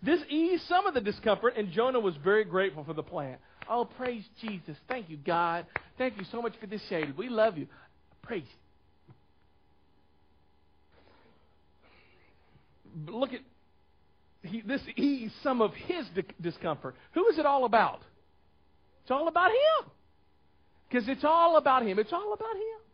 This 0.02 0.20
eased 0.28 0.64
some 0.68 0.86
of 0.86 0.94
the 0.94 1.00
discomfort, 1.00 1.54
and 1.56 1.72
Jonah 1.72 2.00
was 2.00 2.14
very 2.22 2.44
grateful 2.44 2.84
for 2.84 2.92
the 2.92 3.02
plant. 3.02 3.40
Oh, 3.68 3.84
praise 3.84 4.24
Jesus. 4.40 4.76
Thank 4.88 5.10
you, 5.10 5.16
God. 5.16 5.66
Thank 5.98 6.18
you 6.18 6.24
so 6.30 6.40
much 6.40 6.52
for 6.60 6.66
this 6.66 6.82
shade. 6.88 7.16
We 7.16 7.28
love 7.28 7.58
you. 7.58 7.66
Praise 8.22 8.44
Look 13.06 13.32
at 13.32 13.40
he, 14.42 14.62
this 14.62 14.80
eased 14.96 15.34
some 15.42 15.60
of 15.60 15.72
his 15.74 16.06
di- 16.14 16.22
discomfort. 16.40 16.94
Who 17.12 17.26
is 17.28 17.38
it 17.38 17.46
all 17.46 17.64
about? 17.64 18.00
It's 19.02 19.10
all 19.10 19.28
about 19.28 19.50
him. 19.50 19.90
Because 20.88 21.08
it's 21.08 21.24
all 21.24 21.56
about 21.56 21.84
him. 21.84 21.98
It's 21.98 22.12
all 22.12 22.32
about 22.32 22.54
him. 22.54 22.85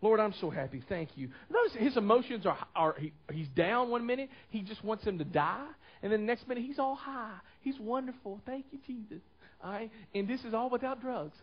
Lord, 0.00 0.20
I'm 0.20 0.34
so 0.40 0.48
happy. 0.50 0.82
Thank 0.88 1.10
you. 1.16 1.28
Notice 1.50 1.72
his 1.74 1.96
emotions 1.96 2.46
are, 2.46 2.58
are 2.76 2.94
he, 2.98 3.12
he's 3.32 3.48
down 3.48 3.90
one 3.90 4.06
minute. 4.06 4.30
He 4.50 4.62
just 4.62 4.84
wants 4.84 5.04
him 5.04 5.18
to 5.18 5.24
die. 5.24 5.66
And 6.02 6.12
then 6.12 6.20
the 6.20 6.26
next 6.26 6.46
minute, 6.46 6.64
he's 6.64 6.78
all 6.78 6.94
high. 6.94 7.34
He's 7.60 7.78
wonderful. 7.80 8.40
Thank 8.46 8.66
you, 8.70 8.78
Jesus. 8.86 9.22
All 9.62 9.72
right? 9.72 9.90
And 10.14 10.28
this 10.28 10.44
is 10.44 10.54
all 10.54 10.70
without 10.70 11.00
drugs. 11.00 11.36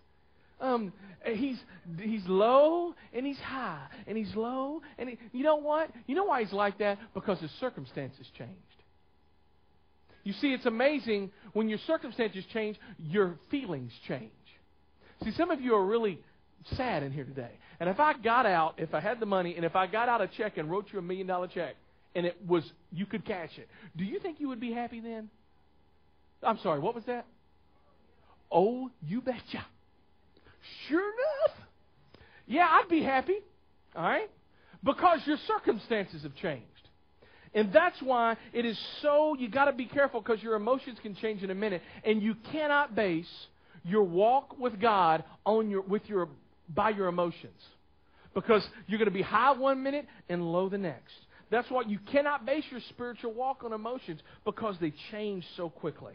Um, 0.62 0.94
he's 1.26 1.60
he's 2.00 2.26
low 2.28 2.94
and 3.14 3.26
he's 3.26 3.38
high 3.40 3.88
and 4.08 4.18
he's 4.18 4.34
low 4.36 4.82
and 4.98 5.10
he, 5.10 5.18
you 5.34 5.44
know 5.44 5.58
what? 5.58 5.90
You 6.08 6.16
know 6.16 6.24
why 6.24 6.44
he's 6.44 6.54
like 6.54 6.78
that? 6.78 6.98
Because 7.14 7.40
his 7.40 7.52
circumstances 7.60 8.26
changed. 8.38 8.54
You 10.24 10.32
see, 10.34 10.54
it's 10.54 10.66
amazing 10.66 11.32
when 11.52 11.68
your 11.68 11.78
circumstances 11.86 12.46
change, 12.54 12.78
your 12.98 13.38
feelings 13.52 13.92
change. 14.08 14.32
See, 15.24 15.32
some 15.32 15.52
of 15.52 15.62
you 15.62 15.76
are 15.76 15.86
really 15.86 16.20
sad 16.76 17.04
in 17.04 17.12
here 17.12 17.26
today. 17.26 17.52
And 17.80 17.90
if 17.90 18.00
I 18.00 18.14
got 18.14 18.46
out, 18.46 18.76
if 18.78 18.94
I 18.94 19.00
had 19.00 19.20
the 19.20 19.26
money, 19.26 19.56
and 19.56 19.66
if 19.66 19.76
I 19.76 19.88
got 19.88 20.10
out 20.10 20.22
a 20.22 20.28
check 20.28 20.58
and 20.58 20.70
wrote 20.70 20.88
you 20.92 21.00
a 21.00 21.02
million 21.02 21.28
dollar 21.28 21.48
check, 21.48 21.76
and 22.16 22.26
it 22.26 22.38
was 22.48 22.64
you 22.92 23.06
could 23.06 23.26
cash 23.26 23.52
it, 23.58 23.68
do 23.96 24.04
you 24.04 24.20
think 24.20 24.40
you 24.40 24.48
would 24.50 24.60
be 24.60 24.72
happy 24.72 25.00
then? 25.00 25.30
I'm 26.44 26.60
sorry, 26.60 26.80
what 26.80 26.96
was 26.96 27.04
that? 27.06 27.26
Oh, 28.52 28.90
you 29.06 29.22
betcha. 29.22 29.66
Sure 30.88 31.00
enough. 31.02 31.58
Yeah, 32.48 32.68
I'd 32.70 32.90
be 32.90 33.04
happy. 33.04 33.38
All 33.96 34.04
right? 34.04 34.30
Because 34.84 35.20
your 35.26 35.38
circumstances 35.48 36.24
have 36.24 36.36
changed. 36.36 36.64
And 37.54 37.72
that's 37.72 38.00
why 38.02 38.36
it 38.54 38.66
is 38.66 38.78
so, 39.02 39.36
you 39.38 39.50
got 39.50 39.66
to 39.66 39.74
be 39.74 39.86
careful 39.86 40.22
because 40.22 40.44
your 40.44 40.56
emotions 40.56 40.98
can 41.02 41.16
change 41.16 41.42
in 41.42 41.50
a 41.50 41.56
minute. 41.56 41.82
And 42.04 42.22
you 42.22 42.36
cannot 42.52 42.96
base 42.96 43.32
your 43.84 44.04
walk 44.04 44.60
with 44.60 44.80
God 44.80 45.24
on 45.46 45.70
your, 45.70 45.82
with 45.82 46.04
your 46.08 46.28
by 46.70 46.90
your 46.90 47.08
emotions. 47.08 47.62
Because 48.34 48.68
you're 48.88 49.00
going 49.00 49.10
to 49.10 49.14
be 49.14 49.22
high 49.22 49.52
one 49.52 49.82
minute 49.82 50.06
and 50.30 50.44
low 50.52 50.68
the 50.70 50.78
next. 50.78 51.14
That's 51.52 51.70
why 51.70 51.84
you 51.88 52.00
cannot 52.12 52.46
base 52.46 52.64
your 52.70 52.82
spiritual 52.90 53.34
walk 53.34 53.64
on 53.64 53.72
emotions 53.72 54.22
because 54.44 54.76
they 54.82 54.94
change 55.12 55.46
so 55.56 55.70
quickly. 55.70 56.14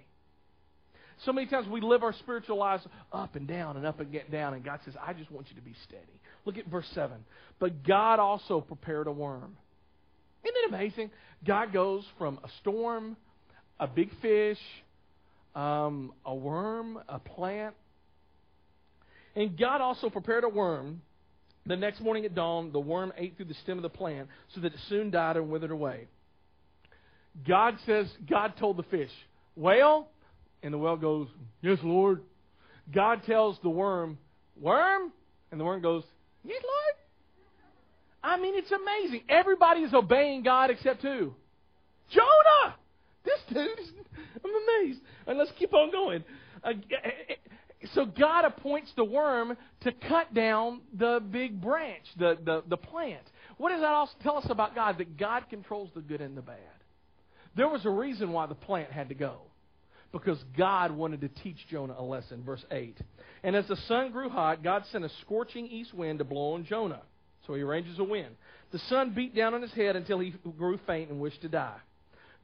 So 1.25 1.33
many 1.33 1.47
times 1.47 1.69
we 1.69 1.81
live 1.81 2.03
our 2.03 2.15
spiritual 2.15 2.57
lives 2.57 2.83
up 3.13 3.37
and 3.37 3.47
down 3.47 3.77
and 3.77 3.87
up 3.87 4.01
and 4.01 4.11
get 4.11 4.31
down, 4.31 4.55
and 4.55 4.65
God 4.65 4.81
says, 4.85 4.95
I 5.01 5.13
just 5.13 5.31
want 5.31 5.49
you 5.51 5.57
to 5.57 5.63
be 5.63 5.75
steady. 5.87 6.21
Look 6.47 6.57
at 6.57 6.67
verse 6.67 6.87
7. 6.95 7.17
But 7.59 7.85
God 7.87 8.19
also 8.19 8.61
prepared 8.61 9.07
a 9.07 9.13
worm. 9.13 9.57
Isn't 10.43 10.57
it 10.57 10.69
amazing? 10.69 11.11
God 11.47 11.73
goes 11.73 12.05
from 12.19 12.39
a 12.43 12.49
storm, 12.61 13.17
a 13.79 13.87
big 13.87 14.11
fish, 14.23 14.59
um, 15.55 16.13
a 16.25 16.35
worm, 16.35 16.99
a 17.09 17.19
plant, 17.19 17.75
and 19.37 19.59
God 19.59 19.81
also 19.81 20.11
prepared 20.11 20.45
a 20.45 20.49
worm. 20.49 21.03
The 21.67 21.77
next 21.77 22.01
morning 22.01 22.25
at 22.25 22.35
dawn, 22.35 22.73
the 22.73 22.81
worm 22.81 23.13
ate 23.17 23.37
through 23.37 23.47
the 23.47 23.55
stem 23.55 23.77
of 23.77 23.83
the 23.83 23.91
plant 23.91 24.29
so 24.55 24.61
that 24.63 24.73
it 24.73 24.81
soon 24.89 25.11
died 25.11 25.37
and 25.37 25.51
withered 25.51 25.71
away. 25.71 26.09
God 27.47 27.77
says, 27.87 28.07
God 28.29 28.55
told 28.59 28.77
the 28.77 28.83
fish, 28.85 29.11
Whale? 29.57 30.09
And 30.63 30.75
the 30.75 30.79
whale 30.79 30.97
goes, 30.97 31.29
Yes, 31.63 31.79
Lord. 31.83 32.23
God 32.93 33.23
tells 33.25 33.59
the 33.63 33.71
worm, 33.71 34.19
Worm? 34.61 35.13
And 35.51 35.61
the 35.61 35.65
worm 35.65 35.83
goes, 35.83 36.03
Yes, 36.45 36.63
Lord. 36.63 36.95
I 38.23 38.41
mean, 38.41 38.55
it's 38.57 38.73
amazing. 38.73 39.23
Everybody 39.29 39.81
is 39.81 39.95
obeying 39.95 40.43
God 40.43 40.71
except 40.71 41.03
who? 41.03 41.33
Jonah! 42.11 42.75
This 43.25 43.39
dude, 43.49 43.79
I'm 44.45 44.51
amazed. 44.85 45.01
And 45.27 45.39
let's 45.39 45.53
keep 45.59 45.73
on 45.73 45.91
going. 45.91 46.25
Uh, 46.63 46.73
so 47.95 48.05
God 48.05 48.45
appoints 48.45 48.93
the 48.97 49.05
worm 49.05 49.57
to 49.81 49.93
cut 49.93 50.35
down 50.35 50.83
the 50.97 51.23
big 51.31 51.61
branch, 51.61 52.05
the, 52.19 52.37
the, 52.45 52.63
the 52.69 52.77
plant. 52.77 53.23
What 53.57 53.71
does 53.71 53.81
that 53.81 53.93
also 53.93 54.13
tell 54.23 54.37
us 54.37 54.47
about 54.51 54.75
God? 54.75 54.99
That 54.99 55.17
God 55.17 55.45
controls 55.49 55.91
the 55.95 56.03
good 56.03 56.21
and 56.21 56.37
the 56.37 56.43
bad. 56.43 56.59
There 57.57 57.69
was 57.69 57.85
a 57.87 57.91
reason 57.91 58.33
why 58.33 58.47
the 58.47 58.55
plant 58.55 58.91
had 58.91 59.09
to 59.09 59.15
go. 59.15 59.39
Because 60.13 60.43
God 60.57 60.91
wanted 60.91 61.21
to 61.21 61.29
teach 61.29 61.57
Jonah 61.71 61.95
a 61.97 62.03
lesson. 62.03 62.43
Verse 62.45 62.65
8. 62.71 62.99
And 63.45 63.55
as 63.55 63.67
the 63.69 63.77
sun 63.77 64.11
grew 64.11 64.29
hot, 64.29 64.63
God 64.63 64.85
sent 64.91 65.05
a 65.05 65.11
scorching 65.21 65.67
east 65.67 65.95
wind 65.95 66.19
to 66.19 66.25
blow 66.25 66.55
on 66.55 66.65
Jonah. 66.65 67.03
So 67.47 67.55
he 67.55 67.63
arranges 67.63 67.99
a 67.99 68.05
wind. 68.05 68.35
The 68.73 68.79
sun 68.91 69.15
beat 69.15 69.35
down 69.35 69.55
on 69.55 69.63
his 69.63 69.73
head 69.73 69.97
until 69.97 70.19
he 70.19 70.35
grew 70.59 70.79
faint 70.87 71.11
and 71.11 71.21
wished 71.21 71.43
to 71.43 71.49
die. 71.49 71.79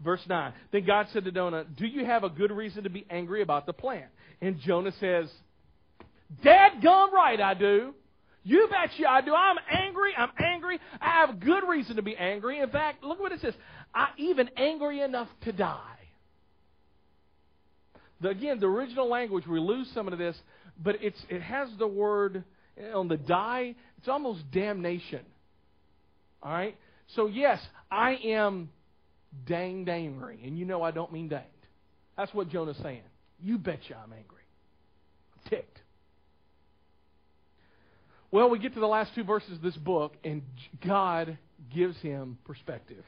Verse 0.03 0.21
9. 0.29 0.53
Then 0.73 0.85
God 0.85 1.07
said 1.13 1.25
to 1.25 1.33
Jonah, 1.33 1.65
Do 1.65 1.87
you 1.87 2.05
have 2.05 2.25
a 2.25 2.29
good 2.29 2.53
reason 2.53 2.85
to 2.85 2.91
be 2.91 3.07
angry 3.09 3.43
about 3.43 3.67
the 3.67 3.73
plant? 3.73 4.07
And 4.41 4.61
Jonah 4.61 4.93
says, 5.01 5.31
Dad 6.43 6.83
gum 6.83 7.15
right, 7.15 7.41
I 7.41 7.55
do. 7.55 7.95
You 8.43 8.69
betcha 8.71 9.09
I 9.09 9.23
do. 9.23 9.35
I'm 9.35 9.57
angry. 9.71 10.13
I'm 10.17 10.31
angry. 10.39 10.79
I 11.01 11.27
have 11.27 11.41
good 11.41 11.65
reason 11.69 11.97
to 11.97 12.03
be 12.03 12.17
angry. 12.17 12.61
In 12.61 12.71
fact, 12.71 13.03
look 13.03 13.19
what 13.19 13.33
it 13.33 13.41
says. 13.41 13.55
I 13.95 14.09
even 14.19 14.51
angry 14.57 15.01
enough 15.01 15.29
to 15.43 15.53
die. 15.53 15.81
The, 18.21 18.29
again, 18.29 18.61
the 18.61 18.67
original 18.67 19.09
language, 19.09 19.47
we 19.47 19.59
lose 19.59 19.91
some 19.93 20.09
of 20.09 20.19
this, 20.19 20.37
but 20.83 20.97
it's, 21.03 21.21
it 21.29 21.43
has 21.43 21.69
the 21.79 21.87
word 21.87 22.45
eh, 22.79 22.93
on 22.93 23.09
the 23.09 23.17
die. 23.17 23.75
It's 23.99 24.09
almost 24.09 24.49
damnation. 24.53 25.21
All 26.43 26.53
right? 26.53 26.77
So, 27.15 27.27
yes, 27.27 27.61
I 27.91 28.13
am 28.25 28.71
danged 29.45 29.89
angry. 29.89 30.41
And 30.45 30.59
you 30.59 30.65
know 30.65 30.83
I 30.83 30.91
don't 30.91 31.13
mean 31.13 31.29
danged. 31.29 31.47
That's 32.17 32.33
what 32.33 32.49
Jonah's 32.49 32.77
saying. 32.83 33.03
You 33.43 33.59
betcha 33.59 33.97
I'm 34.03 34.13
angry. 34.13 34.43
I'm 35.35 35.51
ticked. 35.51 35.79
Well, 38.31 38.51
we 38.51 38.59
get 38.59 38.75
to 38.75 38.81
the 38.81 38.87
last 38.87 39.15
two 39.15 39.25
verses 39.25 39.53
of 39.53 39.63
this 39.63 39.77
book, 39.77 40.15
and 40.25 40.43
God 40.85 41.39
gives 41.75 41.97
him 41.99 42.39
perspective. 42.45 43.05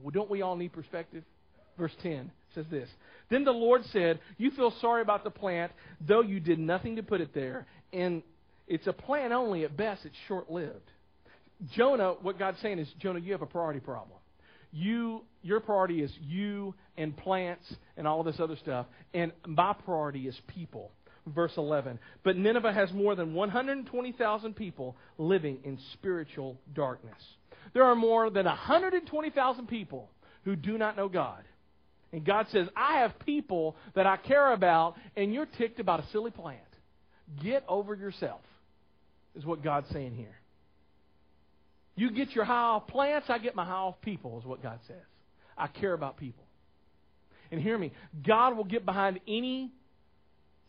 Well, 0.00 0.10
don't 0.10 0.30
we 0.30 0.42
all 0.42 0.56
need 0.56 0.72
perspective? 0.72 1.24
Verse 1.78 1.92
10 2.02 2.30
says 2.54 2.66
this 2.70 2.88
Then 3.30 3.44
the 3.44 3.52
Lord 3.52 3.82
said, 3.92 4.20
You 4.38 4.50
feel 4.50 4.72
sorry 4.80 5.02
about 5.02 5.24
the 5.24 5.30
plant, 5.30 5.72
though 6.06 6.22
you 6.22 6.40
did 6.40 6.58
nothing 6.58 6.96
to 6.96 7.02
put 7.02 7.20
it 7.20 7.34
there. 7.34 7.66
And 7.92 8.22
it's 8.66 8.86
a 8.86 8.92
plant 8.92 9.32
only, 9.32 9.64
at 9.64 9.76
best, 9.76 10.04
it's 10.04 10.14
short 10.28 10.50
lived. 10.50 10.90
Jonah, 11.74 12.14
what 12.22 12.38
God's 12.38 12.60
saying 12.60 12.78
is, 12.78 12.88
Jonah, 12.98 13.20
you 13.20 13.32
have 13.32 13.42
a 13.42 13.46
priority 13.46 13.80
problem. 13.80 14.18
You, 14.72 15.22
your 15.42 15.60
priority 15.60 16.02
is 16.02 16.10
you 16.20 16.74
and 16.96 17.16
plants 17.16 17.64
and 17.96 18.08
all 18.08 18.22
this 18.22 18.40
other 18.40 18.56
stuff, 18.56 18.86
and 19.12 19.32
my 19.46 19.74
priority 19.84 20.26
is 20.26 20.38
people 20.48 20.90
verse 21.26 21.52
11. 21.56 21.98
But 22.24 22.36
Nineveh 22.36 22.72
has 22.72 22.92
more 22.92 23.14
than 23.14 23.34
120,000 23.34 24.56
people 24.56 24.96
living 25.18 25.58
in 25.64 25.78
spiritual 25.92 26.58
darkness. 26.74 27.14
There 27.74 27.84
are 27.84 27.94
more 27.94 28.30
than 28.30 28.46
120,000 28.46 29.68
people 29.68 30.10
who 30.44 30.56
do 30.56 30.76
not 30.78 30.96
know 30.96 31.08
God. 31.08 31.42
And 32.12 32.24
God 32.24 32.46
says, 32.50 32.68
I 32.76 32.98
have 33.00 33.18
people 33.20 33.76
that 33.94 34.06
I 34.06 34.16
care 34.18 34.52
about, 34.52 34.96
and 35.16 35.32
you're 35.32 35.46
ticked 35.46 35.80
about 35.80 36.00
a 36.00 36.06
silly 36.12 36.30
plant. 36.30 36.60
Get 37.42 37.64
over 37.68 37.94
yourself, 37.94 38.42
is 39.34 39.46
what 39.46 39.62
God's 39.62 39.88
saying 39.90 40.14
here. 40.14 40.41
You 41.94 42.10
get 42.10 42.32
your 42.32 42.44
high 42.44 42.54
off 42.54 42.86
plants, 42.86 43.26
I 43.28 43.38
get 43.38 43.54
my 43.54 43.64
high 43.64 43.72
off 43.72 44.00
people, 44.00 44.38
is 44.38 44.44
what 44.44 44.62
God 44.62 44.78
says. 44.86 44.96
I 45.56 45.66
care 45.66 45.92
about 45.92 46.16
people. 46.16 46.44
And 47.50 47.60
hear 47.60 47.76
me, 47.76 47.92
God 48.26 48.56
will 48.56 48.64
get 48.64 48.86
behind 48.86 49.20
any 49.28 49.72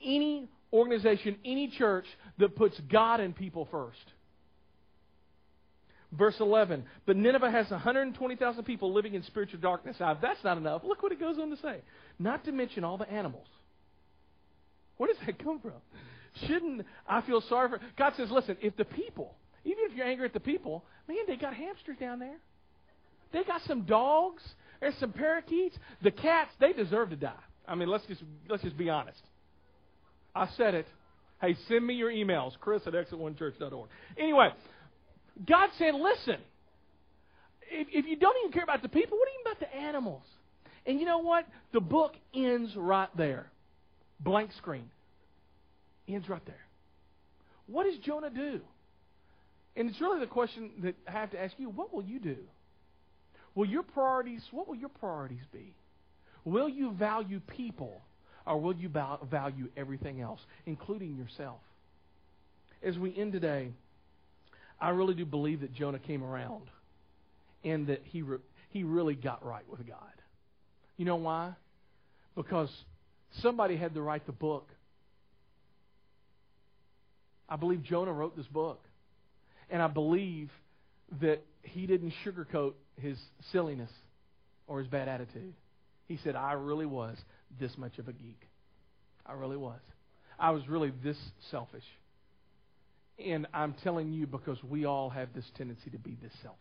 any 0.04 0.50
organization, 0.74 1.38
any 1.46 1.70
church 1.70 2.06
that 2.40 2.56
puts 2.56 2.78
God 2.92 3.22
and 3.22 3.34
people 3.34 3.70
first. 3.72 4.04
Verse 6.12 6.36
11, 6.40 6.84
but 7.08 7.16
Nineveh 7.16 7.50
has 7.50 7.72
120,000 7.72 8.64
people 8.66 8.94
living 8.94 9.16
in 9.16 9.24
spiritual 9.24 9.60
darkness. 9.60 9.96
Now, 10.00 10.12
if 10.12 10.22
that's 10.22 10.44
not 10.44 10.58
enough, 10.58 10.84
look 10.84 11.02
what 11.02 11.12
it 11.12 11.20
goes 11.20 11.38
on 11.40 11.50
to 11.50 11.58
say. 11.58 11.80
Not 12.20 12.44
to 12.46 12.52
mention 12.52 12.84
all 12.84 12.98
the 12.98 13.10
animals. 13.10 13.48
Where 14.98 15.08
does 15.08 15.18
that 15.26 15.44
come 15.44 15.60
from? 15.60 15.72
shouldn't 16.48 16.86
I 17.08 17.22
feel 17.22 17.42
sorry 17.42 17.70
for 17.70 17.80
God 17.98 18.14
says, 18.18 18.30
listen, 18.32 18.58
if 18.62 18.76
the 18.76 18.86
people, 18.86 19.36
even 19.66 19.86
if 19.90 19.96
you're 19.96 20.06
angry 20.06 20.26
at 20.26 20.34
the 20.34 20.40
people, 20.40 20.84
man, 21.08 21.18
they 21.28 21.36
got 21.36 21.54
hamsters 21.54 21.98
down 22.00 22.20
there. 22.20 22.38
They 23.32 23.44
got 23.44 23.62
some 23.68 23.84
dogs. 23.84 24.44
There's 24.80 24.96
some 25.00 25.14
parakeets. 25.14 25.76
The 26.04 26.12
cats, 26.12 26.52
they 26.60 26.74
deserve 26.74 27.10
to 27.10 27.16
die. 27.16 27.34
I 27.68 27.76
mean, 27.76 27.88
let's 27.88 28.06
just 28.06 28.22
let's 28.50 28.64
just 28.64 28.78
be 28.78 28.90
honest. 28.90 29.22
I 30.36 30.48
said 30.58 30.74
it. 30.76 30.88
Hey, 31.42 31.56
send 31.68 31.86
me 31.86 31.94
your 31.96 32.12
emails, 32.12 32.54
Chris 32.60 32.82
at 32.86 32.94
exit1church.org. 32.94 33.90
Anyway, 34.18 34.50
God 35.46 35.70
said, 35.78 35.94
listen, 35.94 36.38
if, 37.70 37.88
if 37.92 38.06
you 38.06 38.16
don't 38.16 38.36
even 38.44 38.54
care 38.54 38.64
about 38.64 38.82
the 38.82 38.90
people, 38.90 39.18
what 39.18 39.28
even 39.28 39.52
about 39.52 39.60
the 39.60 39.76
animals? 39.76 40.24
And 40.86 41.00
you 41.00 41.06
know 41.06 41.20
what? 41.20 41.46
The 41.74 41.82
book 41.82 42.14
ends 42.34 42.72
right 42.76 43.10
there. 43.18 43.52
Blank 44.20 44.52
screen. 44.58 44.90
Ends 46.08 46.30
right 46.30 46.46
there. 46.46 46.56
What 47.68 47.86
does 47.86 47.98
Jonah 48.00 48.30
do? 48.30 48.62
And 49.76 49.90
it's 49.90 50.00
really 50.00 50.20
the 50.20 50.28
question 50.28 50.72
that 50.84 50.96
I 51.08 51.12
have 51.12 51.32
to 51.32 51.42
ask 51.42 51.54
you 51.58 51.70
what 51.70 51.94
will 51.94 52.04
you 52.04 52.20
do? 52.20 52.38
Will 53.56 53.66
your 53.66 53.84
priorities, 53.84 54.42
what 54.52 54.68
will 54.68 54.76
your 54.76 54.90
priorities 54.90 55.44
be? 55.52 55.74
Will 56.46 56.70
you 56.70 56.92
value 56.92 57.40
people 57.40 58.02
or 58.46 58.60
will 58.60 58.76
you 58.76 58.90
value 58.90 59.70
everything 59.78 60.22
else, 60.22 60.40
including 60.66 61.16
yourself? 61.16 61.60
As 62.82 62.98
we 62.98 63.16
end 63.16 63.32
today, 63.32 63.72
I 64.82 64.90
really 64.90 65.14
do 65.14 65.26
believe 65.26 65.62
that 65.62 65.74
Jonah 65.74 66.00
came 66.00 66.24
around 66.24 66.64
and 67.64 67.88
that 67.88 68.02
he, 68.04 68.22
re- 68.22 68.40
he 68.72 68.84
really 68.84 69.16
got 69.16 69.46
right 69.46 69.68
with 69.70 69.88
God. 69.88 69.98
You 70.98 71.06
know 71.06 71.16
why? 71.16 71.54
Because 72.36 72.70
somebody 73.42 73.78
had 73.78 73.94
to 73.94 74.02
write 74.02 74.26
the 74.26 74.34
book. 74.34 74.68
I 77.48 77.56
believe 77.56 77.84
Jonah 77.84 78.12
wrote 78.12 78.36
this 78.36 78.48
book. 78.48 78.84
And 79.74 79.82
I 79.82 79.88
believe 79.88 80.52
that 81.20 81.44
he 81.64 81.88
didn't 81.88 82.14
sugarcoat 82.24 82.74
his 83.02 83.18
silliness 83.52 83.90
or 84.68 84.78
his 84.78 84.88
bad 84.88 85.08
attitude. 85.10 85.56
He 86.08 86.20
said, 86.24 86.36
I 86.36 86.54
really 86.54 86.86
was 86.86 87.18
this 87.60 87.76
much 87.76 87.98
of 87.98 88.08
a 88.08 88.14
geek. 88.14 88.40
I 89.26 89.34
really 89.34 89.58
was. 89.58 89.80
I 90.40 90.52
was 90.52 90.68
really 90.68 90.94
this 91.04 91.18
selfish. 91.50 91.84
And 93.18 93.48
I'm 93.52 93.74
telling 93.84 94.14
you 94.14 94.28
because 94.28 94.64
we 94.64 94.86
all 94.86 95.10
have 95.10 95.30
this 95.34 95.46
tendency 95.58 95.90
to 95.90 95.98
be 95.98 96.20
this 96.22 96.34
selfish. 96.44 96.60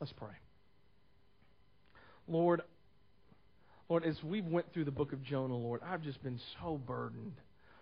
Let's 0.00 0.12
pray. 0.14 0.34
Lord, 2.26 2.62
Lord, 3.88 4.04
as 4.04 4.20
we 4.24 4.40
went 4.40 4.72
through 4.72 4.86
the 4.86 4.90
book 4.90 5.12
of 5.12 5.22
Jonah, 5.22 5.56
Lord, 5.56 5.80
I've 5.86 6.02
just 6.02 6.20
been 6.24 6.40
so 6.60 6.80
burdened 6.84 7.34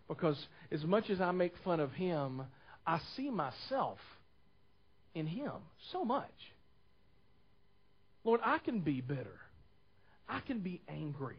because 0.09 0.37
as 0.71 0.85
much 0.85 1.11
as 1.11 1.21
I 1.21 1.31
make 1.33 1.53
fun 1.65 1.81
of 1.81 1.93
him, 1.93 2.43
I 2.87 3.01
see 3.17 3.31
myself 3.31 3.99
in 5.15 5.27
him 5.27 5.53
so 5.93 6.05
much. 6.05 6.31
Lord, 8.25 8.41
I 8.45 8.59
can 8.59 8.81
be 8.81 9.01
bitter. 9.01 9.41
I 10.29 10.41
can 10.41 10.61
be 10.61 10.81
angry. 10.89 11.37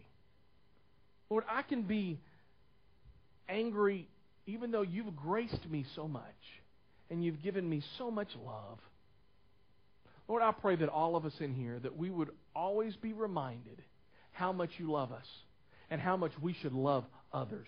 Lord, 1.30 1.46
I 1.50 1.62
can 1.64 1.84
be 1.84 2.20
angry 3.50 4.08
even 4.46 4.72
though 4.72 4.82
you've 4.82 5.16
graced 5.16 5.70
me 5.70 5.86
so 5.96 6.08
much 6.08 6.24
and 7.10 7.24
you've 7.24 7.42
given 7.42 7.68
me 7.70 7.82
so 7.98 8.12
much 8.12 8.30
love. 8.46 8.80
Lord, 10.28 10.42
I 10.42 10.52
pray 10.52 10.76
that 10.78 10.90
all 10.90 11.16
of 11.16 11.26
us 11.26 11.34
in 11.40 11.54
here, 11.54 11.80
that 11.80 11.98
we 11.98 12.10
would 12.10 12.30
always 12.56 12.96
be 12.96 13.14
reminded 13.14 13.82
how 14.32 14.52
much 14.52 14.72
you 14.78 14.92
love 14.92 15.12
us 15.12 15.26
and 15.90 16.00
how 16.00 16.18
much 16.18 16.32
we 16.42 16.54
should 16.62 16.74
love 16.74 17.06
others. 17.32 17.68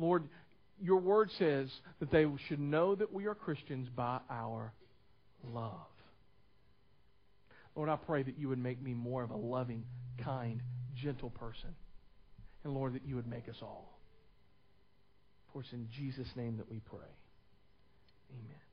Lord, 0.00 0.24
your 0.80 0.98
word 0.98 1.30
says 1.38 1.70
that 2.00 2.10
they 2.10 2.26
should 2.48 2.60
know 2.60 2.94
that 2.94 3.12
we 3.12 3.26
are 3.26 3.34
Christians 3.34 3.88
by 3.94 4.20
our 4.30 4.72
love. 5.44 5.74
Lord, 7.76 7.88
I 7.88 7.96
pray 7.96 8.22
that 8.22 8.38
you 8.38 8.48
would 8.48 8.58
make 8.58 8.82
me 8.82 8.94
more 8.94 9.22
of 9.22 9.30
a 9.30 9.36
loving, 9.36 9.84
kind, 10.24 10.62
gentle 10.96 11.30
person. 11.30 11.74
And 12.64 12.74
Lord, 12.74 12.94
that 12.94 13.06
you 13.06 13.16
would 13.16 13.28
make 13.28 13.48
us 13.48 13.56
all. 13.62 13.98
For 15.52 15.62
it's 15.62 15.72
in 15.72 15.88
Jesus' 15.96 16.28
name 16.36 16.56
that 16.58 16.70
we 16.70 16.80
pray. 16.80 16.98
Amen. 18.30 18.69